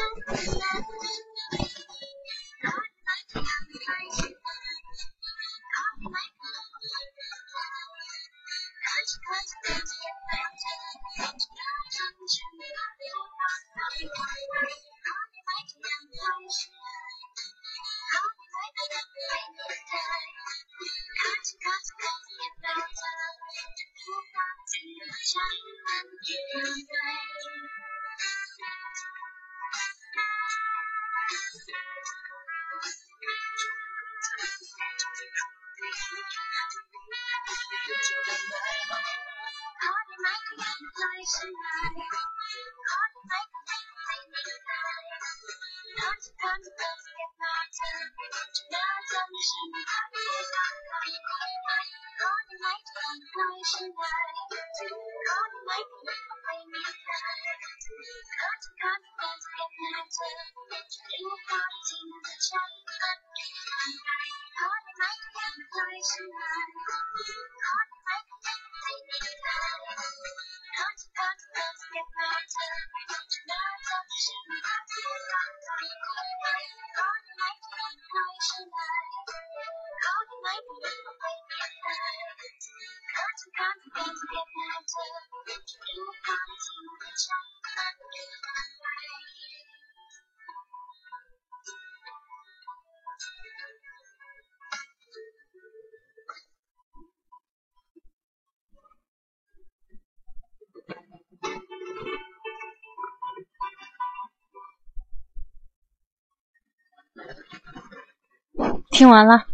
[108.99, 109.47] 听完了，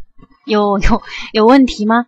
[0.47, 2.07] 有有有问题吗？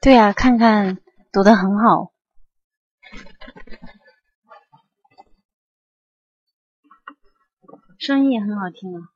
[0.00, 0.98] 对呀，看看，
[1.32, 2.12] 读的很好。
[7.98, 9.10] 声音也很好听啊。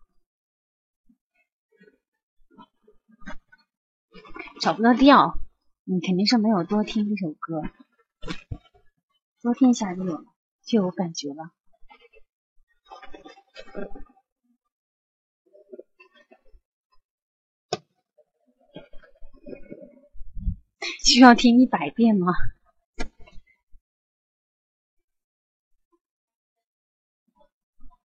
[4.60, 5.38] 找不到调，
[5.84, 7.62] 你肯定是没有多听这首歌。
[9.44, 10.24] 昨天一下就有，
[10.62, 11.50] 就有感觉了。
[21.04, 22.32] 需要听一百遍吗？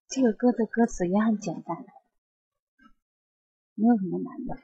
[0.10, 1.86] 这个歌的歌词也很简单，
[3.76, 4.58] 没有什么难的。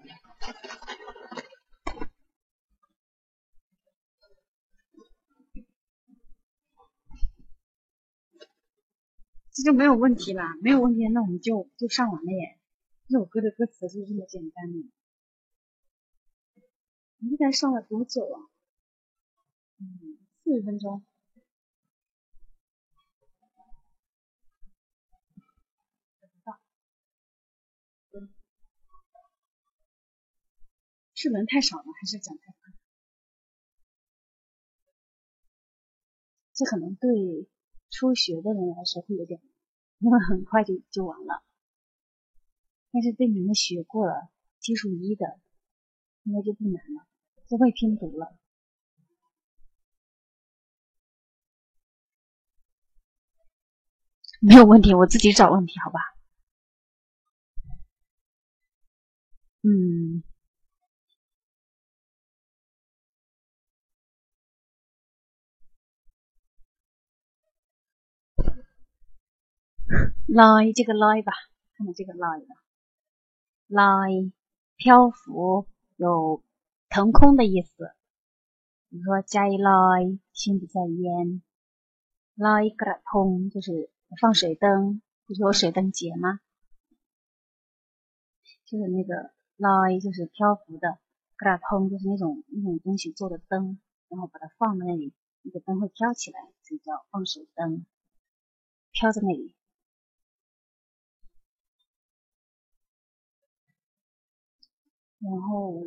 [9.55, 12.59] 这就没有问题了，没有问题，那我们就就上完了耶。
[13.07, 14.83] 这首歌的歌词就这么简单了。
[17.19, 18.35] 我们才上了多久啊？
[19.79, 21.05] 嗯，四十分钟。
[26.19, 26.59] 不知道。
[31.13, 32.73] 是人太少了，还是讲太快？
[36.51, 37.47] 这可能对
[37.97, 39.39] 初学的人来说会有点，
[39.99, 41.43] 因为很快就就完了。
[42.91, 44.29] 但是对你们学过了
[44.59, 45.39] 基础一的，
[46.23, 47.07] 应该就不难了，
[47.47, 48.35] 就会拼读了。
[54.41, 55.99] 没有问题，我自己找问题，好吧？
[59.61, 60.21] 嗯。
[70.27, 71.31] 来这个来吧
[71.77, 72.55] 看看这个来吧。
[73.67, 74.31] 来
[74.75, 76.43] 漂浮有
[76.89, 77.91] 腾空的意思。
[78.89, 79.71] 比如说加一来
[80.31, 81.41] 心不在焉
[82.35, 86.39] 来一个通就是放水灯不是有水灯节吗？
[88.65, 90.97] 就是那个来就是漂浮的
[91.35, 97.85] 个通就是那种那种东西做的灯然后把它放在那里那个灯会飘起来所以叫放水灯。
[98.91, 99.53] 飘在那里
[105.27, 105.83] 然后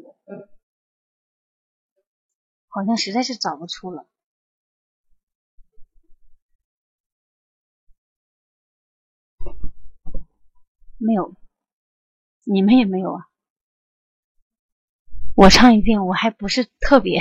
[2.67, 4.07] 好像实在是找不出了，
[10.99, 11.35] 没有，
[12.45, 13.29] 你们也没有啊。
[15.37, 17.21] 我唱一遍，我还不是特别，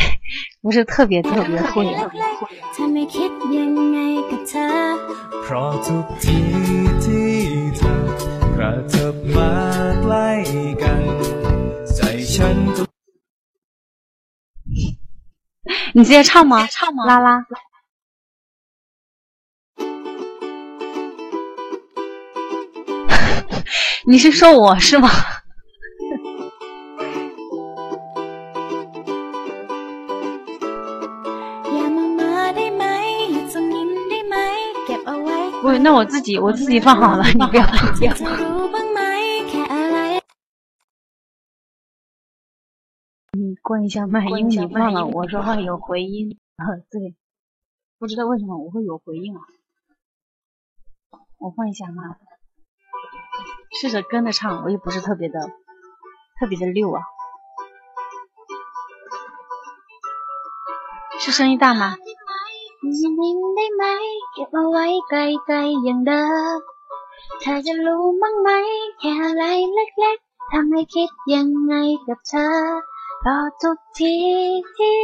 [0.61, 1.85] 不是特别特别会。
[15.93, 16.67] 你直接唱吗？
[16.67, 17.05] 唱吗？
[17.05, 17.45] 拉拉。
[24.05, 25.09] 你是说我是吗？
[35.61, 37.65] 不，那我自己我自己放好了，你不要
[37.97, 38.13] 不要。
[43.66, 46.38] 关一下麦，因为你放了，我说话有回音。
[46.90, 47.16] 对，
[47.98, 49.42] 不知道为什么我会有回应啊？
[51.38, 52.02] 我放一下麦，
[53.80, 55.40] 试着跟着唱，我也不是特别的
[56.38, 57.02] 特别的溜啊。
[61.18, 61.96] 是声音大吗？
[61.96, 62.06] ร
[70.74, 71.06] อทุ
[72.24, 72.95] ก
[73.97, 74.15] ที
[74.77, 75.03] ที่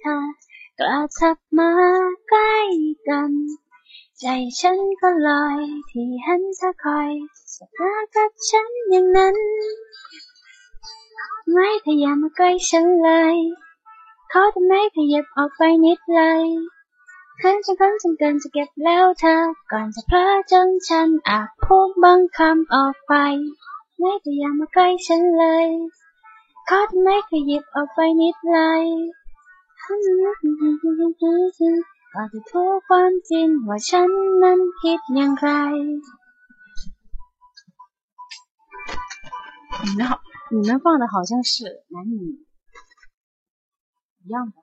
[0.00, 0.16] เธอ
[0.78, 1.72] กระทับมา
[2.28, 2.56] ใกล้
[3.08, 3.32] กัน
[4.20, 4.26] ใจ
[4.60, 5.58] ฉันก็ลอย
[5.90, 7.10] ที่เห็นเธอคอย
[7.54, 9.36] สบตากับฉันอย่างนั้น
[11.52, 13.36] ไม่พยายามมาใกล้ฉันเลย
[14.32, 16.44] ขอแต่ไม่ขยับออกไปนิดเลย
[17.40, 19.36] คืนจนคืนจนเกินจะเก็บแล้วเธอ
[19.72, 23.14] ก่อนจะเพลอจนฉันอาจพูดบางคำออกไป
[23.98, 25.68] ไม่พยายามมาใกล้ฉันเลย
[26.69, 28.83] ขาทำไมขยิบออกไปนิดเลย
[32.15, 34.09] ว่าจะพูดความจริงว่าฉัน
[34.41, 35.47] นั้นคิดอย่างไร
[39.83, 42.15] 你们好，你们放的好像是男女
[44.23, 44.55] 一样的，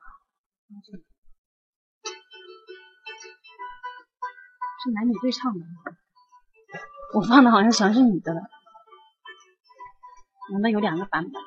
[4.83, 5.65] 是男女对唱的。
[7.15, 8.41] 我放的好像全是女的了，
[10.53, 11.41] 难道有两个版本？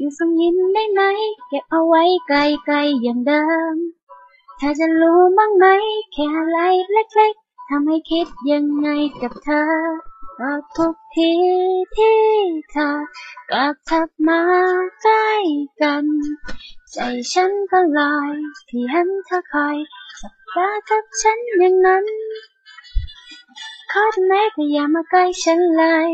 [0.00, 1.02] อยู่ส่งยิ้มได้ไหม
[1.48, 2.32] เก็บเอาไว้ไก
[2.72, 3.74] ลๆอย่างเดิม
[4.56, 5.66] เธอจะรู้บ้างไหม
[6.12, 6.58] แค่อะไร
[6.92, 8.88] เล็กๆทำให้คิดยังไง
[9.22, 9.70] กับเธอ
[10.38, 11.32] ก็ทุกที
[11.96, 12.20] ที่
[12.72, 12.90] เธอ
[13.50, 14.40] กลับทับมา
[15.02, 15.30] ใกล้
[15.82, 16.06] กัน
[16.92, 16.98] ใจ
[17.32, 18.32] ฉันก็ลอย
[18.68, 19.76] ที่เห็นเธอคอย
[20.20, 22.04] สับตากับฉันอย่างนั้น
[23.92, 26.10] ขอทำไมก็อย่ามาใกล้ฉันเลย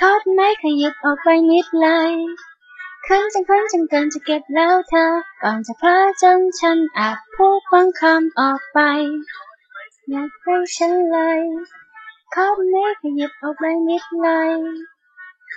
[0.00, 2.12] ขอทำไมขยิบออกไปนิดเลย
[3.10, 5.06] ข้างจังข้างจังเกินจะเก็บแล้วเธอ
[5.42, 8.78] ก่อนจะเพ้อจนฉันอาจพูดบางคำออกไป
[10.10, 11.40] อยากให้ฉันเลย
[12.34, 14.50] ข้อนี้ขยิบออกไปนิดเลย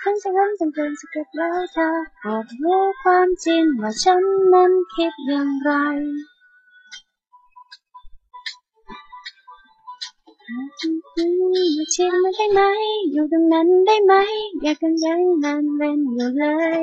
[0.06, 1.88] ้างจังข้างจังเกินจะเก็บแล้วเธอ
[2.24, 4.22] บอกรู้ความจริงว่าฉัน
[4.52, 5.70] นั้นคิดอย่างไร
[11.76, 12.60] มาชิมมาได้ไหม
[13.12, 14.12] อยู่ตรงนั้นได้ไหม
[14.62, 16.44] อยากกันยังนานเป็นอยู่เล
[16.80, 16.82] ย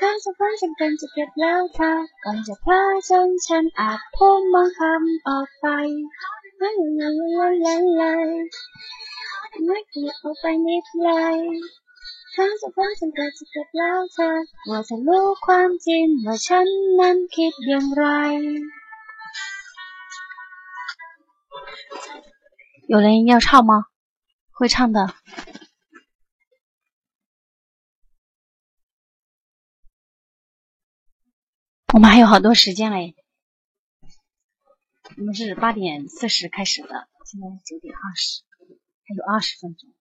[0.00, 1.92] ด้ไหมขยิบออกไปนิดเลยคำสักครั้งจำเป็นจะเก็บแล้วเธอ
[2.24, 5.66] ก่อนจะพลาดจนฉันอาจพูดบางคำออกไป
[6.56, 8.28] ไม่เลยเลยเลยเลย
[9.64, 11.36] ไม่ขยิบออกไปนิดเลย
[12.34, 14.30] คำสักครั้งจำเป็นจะเก็บแล้วเธอ
[14.68, 16.66] ว่าจะรู้ความจริงว่าฉัน
[16.98, 18.04] นั้นคิดอย่างไร
[22.88, 23.86] 有人要唱吗？
[24.52, 25.12] 会唱的。
[31.93, 33.15] 我们还有好多时间嘞。
[35.17, 38.43] 我们是八点四十开始的，现在是九点二十，
[39.03, 39.93] 还有二十分钟。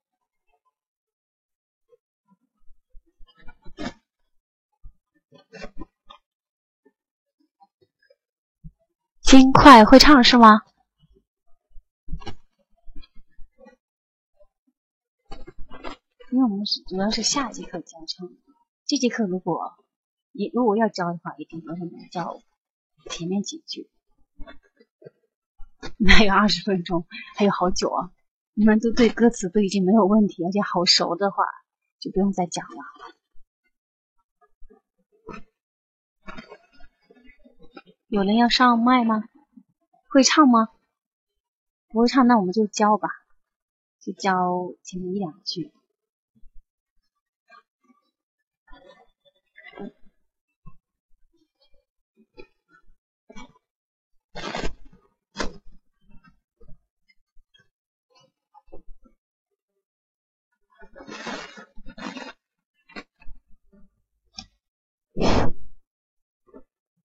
[9.20, 10.60] 金块会唱是吗？
[16.30, 18.30] 因为我们是主要是下节课教唱，
[18.86, 19.74] 这节课如果
[20.32, 22.40] 你如果要教的话，一定都是能教
[23.10, 23.90] 前面几句。
[26.08, 27.06] 还有二十分钟，
[27.36, 28.12] 还有好久啊！
[28.52, 31.44] 你们都对歌词都已经没有问题，而且好熟的话，
[31.98, 32.76] 就不用再讲了。
[38.08, 39.24] 有人要上麦吗？
[40.10, 40.68] 会唱吗？
[41.88, 43.08] 不会唱，那我们就教吧，
[44.00, 45.72] 就教前面一两句。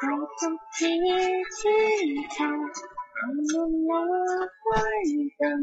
[0.00, 0.04] น
[0.40, 0.92] ทุกที
[1.58, 1.84] ที่
[2.32, 2.50] เธอ
[3.16, 4.02] ทำมันแล้
[4.46, 4.86] วไว้
[5.36, 5.62] เป็น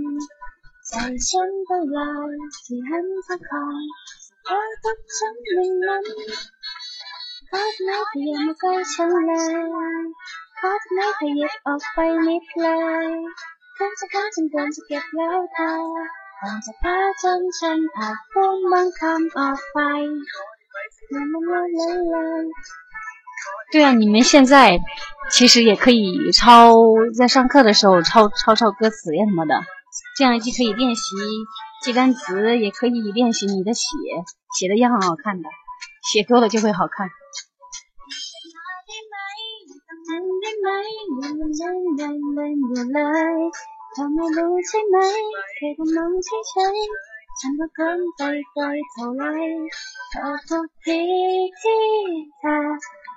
[0.87, 0.93] ใจ
[1.29, 2.33] ฉันก็ลอย
[2.65, 3.83] ที่เห็นเธอคอย
[4.45, 6.05] เธอกับฉันหนึ่งนั้น
[7.49, 10.03] ขอได้ไหมเธออย่ามาใกล้ฉันเลย
[10.59, 12.67] ขอได้ไหมขยิบออกไปนิดเล
[13.07, 13.09] ย
[13.77, 15.71] คำจะขอจนเกินจะเก็บแล้วเธอ
[16.39, 19.77] ก่อนจะพาจนฉันอาจพูดบางคำออกไป
[21.11, 21.67] มันมันลย
[22.09, 22.43] เลย
[23.71, 24.79] 对啊，你们现在
[25.31, 26.75] 其实也可以抄，
[27.17, 29.55] 在上课的时候抄抄抄歌词呀什么的，
[30.17, 31.15] 这样既可以练习
[31.81, 33.87] 记单词，也可以练习你的写，
[34.57, 35.49] 写的也很好看的，
[36.11, 37.09] 写多了就会好看。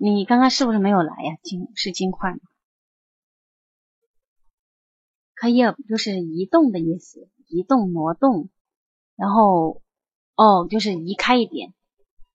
[0.00, 2.38] 你刚刚是不是没有来呀、金是金块吗
[5.42, 8.48] ？Keep 就是移动的意思，移动、挪动，
[9.16, 9.82] 然后
[10.36, 11.74] 哦，就是移开一点，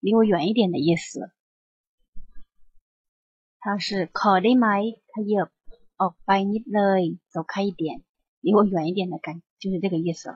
[0.01, 1.32] 离我远一点的意思。
[3.59, 5.49] 它是 call my keep，
[5.95, 8.03] 哦，by 你来走开一点，
[8.41, 10.36] 离我远一点的感，就是这个意思了。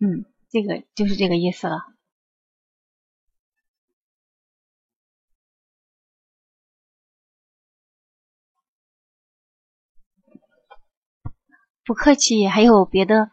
[0.00, 1.84] 嗯，这个就是这个意思了。
[11.84, 13.30] 不客气，还有别的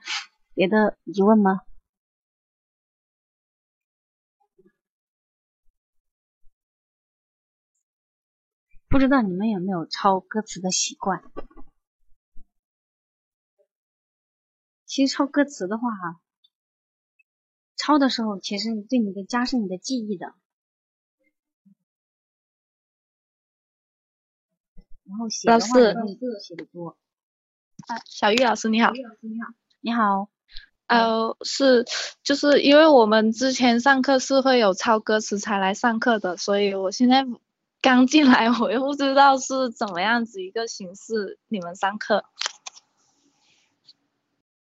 [0.54, 1.62] 别的疑问吗？
[8.88, 11.22] 不知道你们有没有抄歌词的习惯？
[14.86, 15.84] 其实抄歌词的话，
[17.86, 20.34] 抄的时候，其实对你的加深你的记忆的。
[25.04, 25.60] 然后写的话
[26.42, 26.98] 写的多。
[27.88, 28.92] 啊，小玉老师你好。
[29.82, 30.32] 你好。
[30.88, 31.86] 呃，是，
[32.24, 37.24] 就是因为我们之前上课是会有抄歌词才来上课的，所以我现在
[37.82, 42.26] 刚进来， 我又不知道是怎么样子一个形式，你们上课。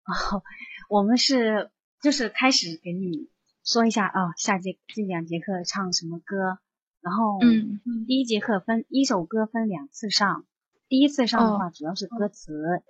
[0.06, 0.42] 哦，
[0.90, 1.70] 我们是
[2.02, 3.30] 就是开始给你
[3.64, 6.60] 说一下啊，下节这两节课唱什么歌。
[7.02, 10.46] 然后，嗯，第一节课分一首歌分两次上，
[10.88, 12.84] 第一次上的话主要是歌词，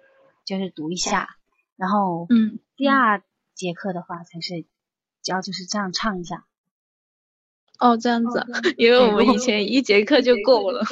[0.46, 1.30] 就是读一下，
[1.78, 4.66] 然后，嗯，第二节课的话才是，
[5.24, 6.46] 主要就是这样唱一下。
[7.80, 8.46] 哦，这样子，
[8.78, 10.86] 因为我们以前一节课就够了，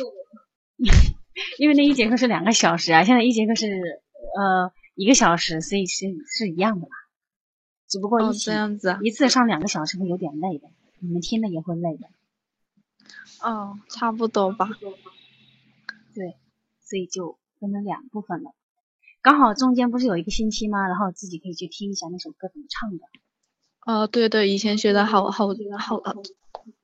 [1.60, 6.92] 因为那一节课是两个小时啊，现在一节课是呃一个小时，所以是是一样的吧，
[7.90, 10.70] 只不过一起这样子，一次上两个小时会有点累的，
[11.00, 12.08] 你们听的也会累的。
[13.42, 14.70] 哦，差不多吧。
[16.14, 16.38] 对，
[16.82, 18.52] 所以就分成两部分了。
[19.22, 20.88] 刚好中间不是有一个星期吗？
[20.88, 23.04] 然后自己可以去听一下那首歌怎么唱的。
[23.86, 26.02] 哦，对对，以前学的好好好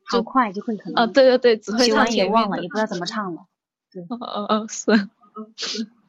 [0.06, 1.04] 好快就会可能。
[1.04, 3.46] 啊，对对对，只会唱也忘了，也不知道怎么唱了。
[3.92, 4.92] 对，哦哦哦，是。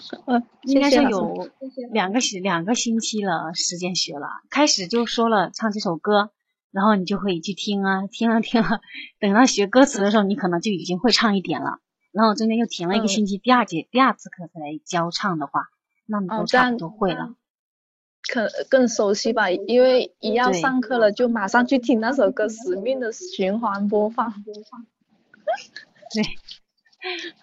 [0.26, 1.50] 呃，应该是有
[1.92, 6.30] 两个星两个星期了时间学了，开始就说了唱这首歌。
[6.70, 8.80] 然后你就可以去听啊，听啊听啊，
[9.20, 11.80] 等到学歌词的时候，你可能就已经会唱一点了。
[12.12, 15.66] 然后中间又停了一个星期，第二节第二次课才来教唱的话，
[16.06, 17.34] 那你都差不多会了。
[18.26, 24.32] 可更熟悉吧，因为一要上课了，就马上去听那首歌，死命的循环播放。
[26.14, 26.24] 对。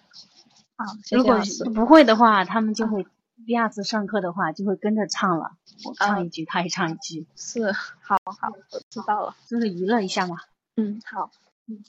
[0.80, 1.38] 好，如果
[1.74, 3.06] 不会的话，他们就会
[3.44, 5.58] 第二次上课的话就会跟着唱了。
[5.84, 7.26] 我唱一句，他也唱一句。
[7.36, 9.36] 是，好好，我知道了。
[9.46, 10.38] 就是娱乐一下嘛。
[10.76, 11.30] 嗯，好。
[11.66, 11.84] 嗯。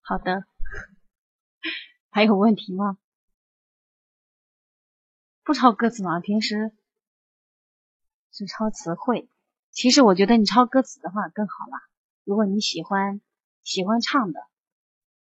[0.00, 0.44] 好的。
[2.08, 2.96] 还有问题吗？
[5.44, 6.18] 不抄歌词吗？
[6.20, 6.72] 平时
[8.30, 9.28] 只抄词汇。
[9.70, 11.82] 其实我觉得你抄歌词的话更好啦。
[12.24, 13.20] 如果你喜欢
[13.62, 14.46] 喜欢唱的，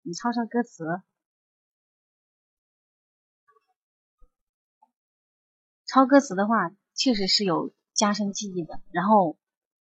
[0.06, 0.84] 你抄抄歌词。
[5.86, 9.38] 抄歌词的话，确实是有加深记忆的，然后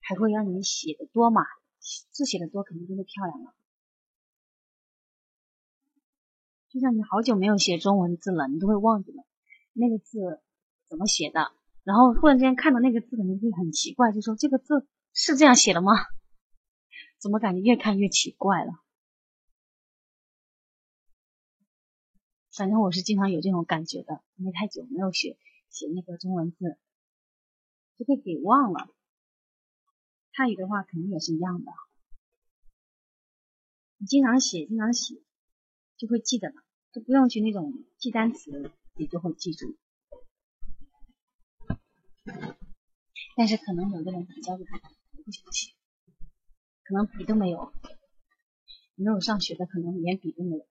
[0.00, 1.42] 还会让你写的多嘛，
[2.10, 3.54] 字写的多肯定就会漂亮了。
[6.70, 9.22] 就像你好久没有写中文字了，你都会忘记了
[9.74, 10.40] 那个字
[10.88, 11.52] 怎么写的，
[11.84, 15.92] 然后忽然之间看到那个字，可能会很奇怪，就说这个字是这样写的吗？
[17.20, 18.72] 怎么感觉越看越奇怪了？
[22.56, 25.36] 反正我是经常有这种感觉的，因为太久没有学。
[25.68, 26.78] 写那个中文字
[27.98, 28.88] 就会给忘了，
[30.32, 31.72] 汉语的话肯定也是一样的。
[33.98, 35.20] 你经常写，经常写，
[35.98, 36.54] 就会记得了，
[36.92, 39.76] 就不用去那种记单词，也就会记住。
[43.36, 44.80] 但是可能有的人比较懒，
[45.24, 45.72] 不想写，
[46.84, 47.70] 可能笔都没有，
[48.94, 50.66] 没有上学的，可能连笔都没有。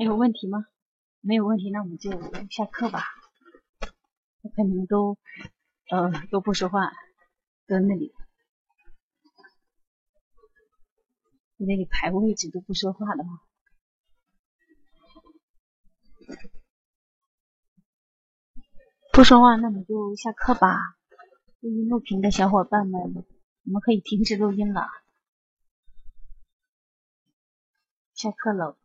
[0.00, 0.64] 还有问题吗？
[1.20, 2.10] 没有问题，那我们就
[2.48, 3.04] 下课吧。
[4.56, 5.18] 可能都
[5.90, 6.90] 呃都不说话，
[7.66, 8.14] 在那里
[11.58, 13.42] 在那里排位置都不说话的话，
[19.12, 20.78] 不说话，那你就下课吧。
[21.60, 24.88] 录音录屏的小伙伴们，我们可以停止录音了。
[28.14, 28.78] 下课了。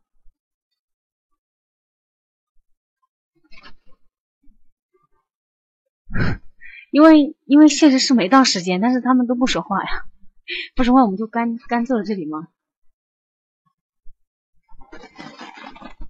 [6.92, 9.90] 因为因为现实是没到时间，但是他们都不说话呀，
[10.74, 12.48] 不说话我们就干干坐在这里吗？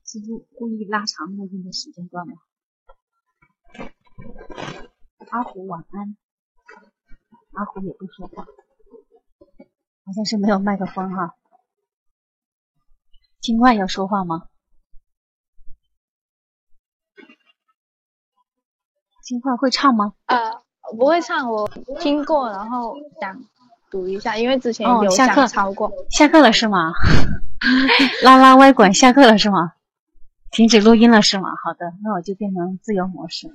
[0.04, 2.34] 是故故意拉长录音的时间段吗？
[5.30, 6.16] 阿虎晚安，
[7.52, 11.34] 阿虎也不说话，好像是没有麦克风哈。
[13.40, 14.48] 金冠要说话吗？
[19.26, 20.14] 金话会唱吗？
[20.26, 20.62] 呃。
[20.96, 21.68] 不会唱，我
[21.98, 23.36] 听过，然后想
[23.90, 25.90] 读一下，因为之前有想抄过。
[26.10, 26.92] 下课了是吗？
[28.22, 29.72] 拉拉歪管下课了是吗？
[30.52, 31.48] 停止录音了是吗？
[31.64, 33.54] 好的，那我就变成自由模式了。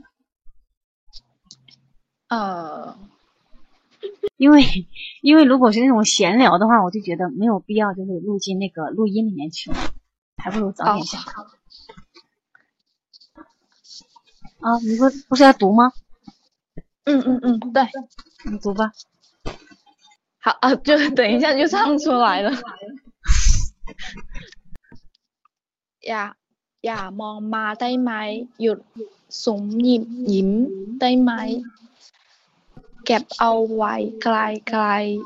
[2.28, 2.98] 呃，
[4.36, 4.62] 因为
[5.24, 9.72] 因为如果是那种闲聊的话，我就觉得没有必要就是录进那个录音里面去，
[10.36, 11.48] 还不如早点下课。
[14.61, 15.93] 啊，你不不是要读吗？
[17.05, 17.89] 嗯嗯嗯，对，
[18.51, 18.93] 你读吧。
[20.39, 22.51] 好啊，就等一下就唱出来了。
[26.09, 26.25] อย่า
[26.87, 28.13] อย่ามองมาได้ไหม
[28.63, 28.79] หยุด
[29.43, 30.51] สุมหยิบยิ้ม
[31.01, 31.33] ได้ไหม
[33.05, 34.29] เก็บเอาไว้ไก
[34.83, 35.15] ลๆ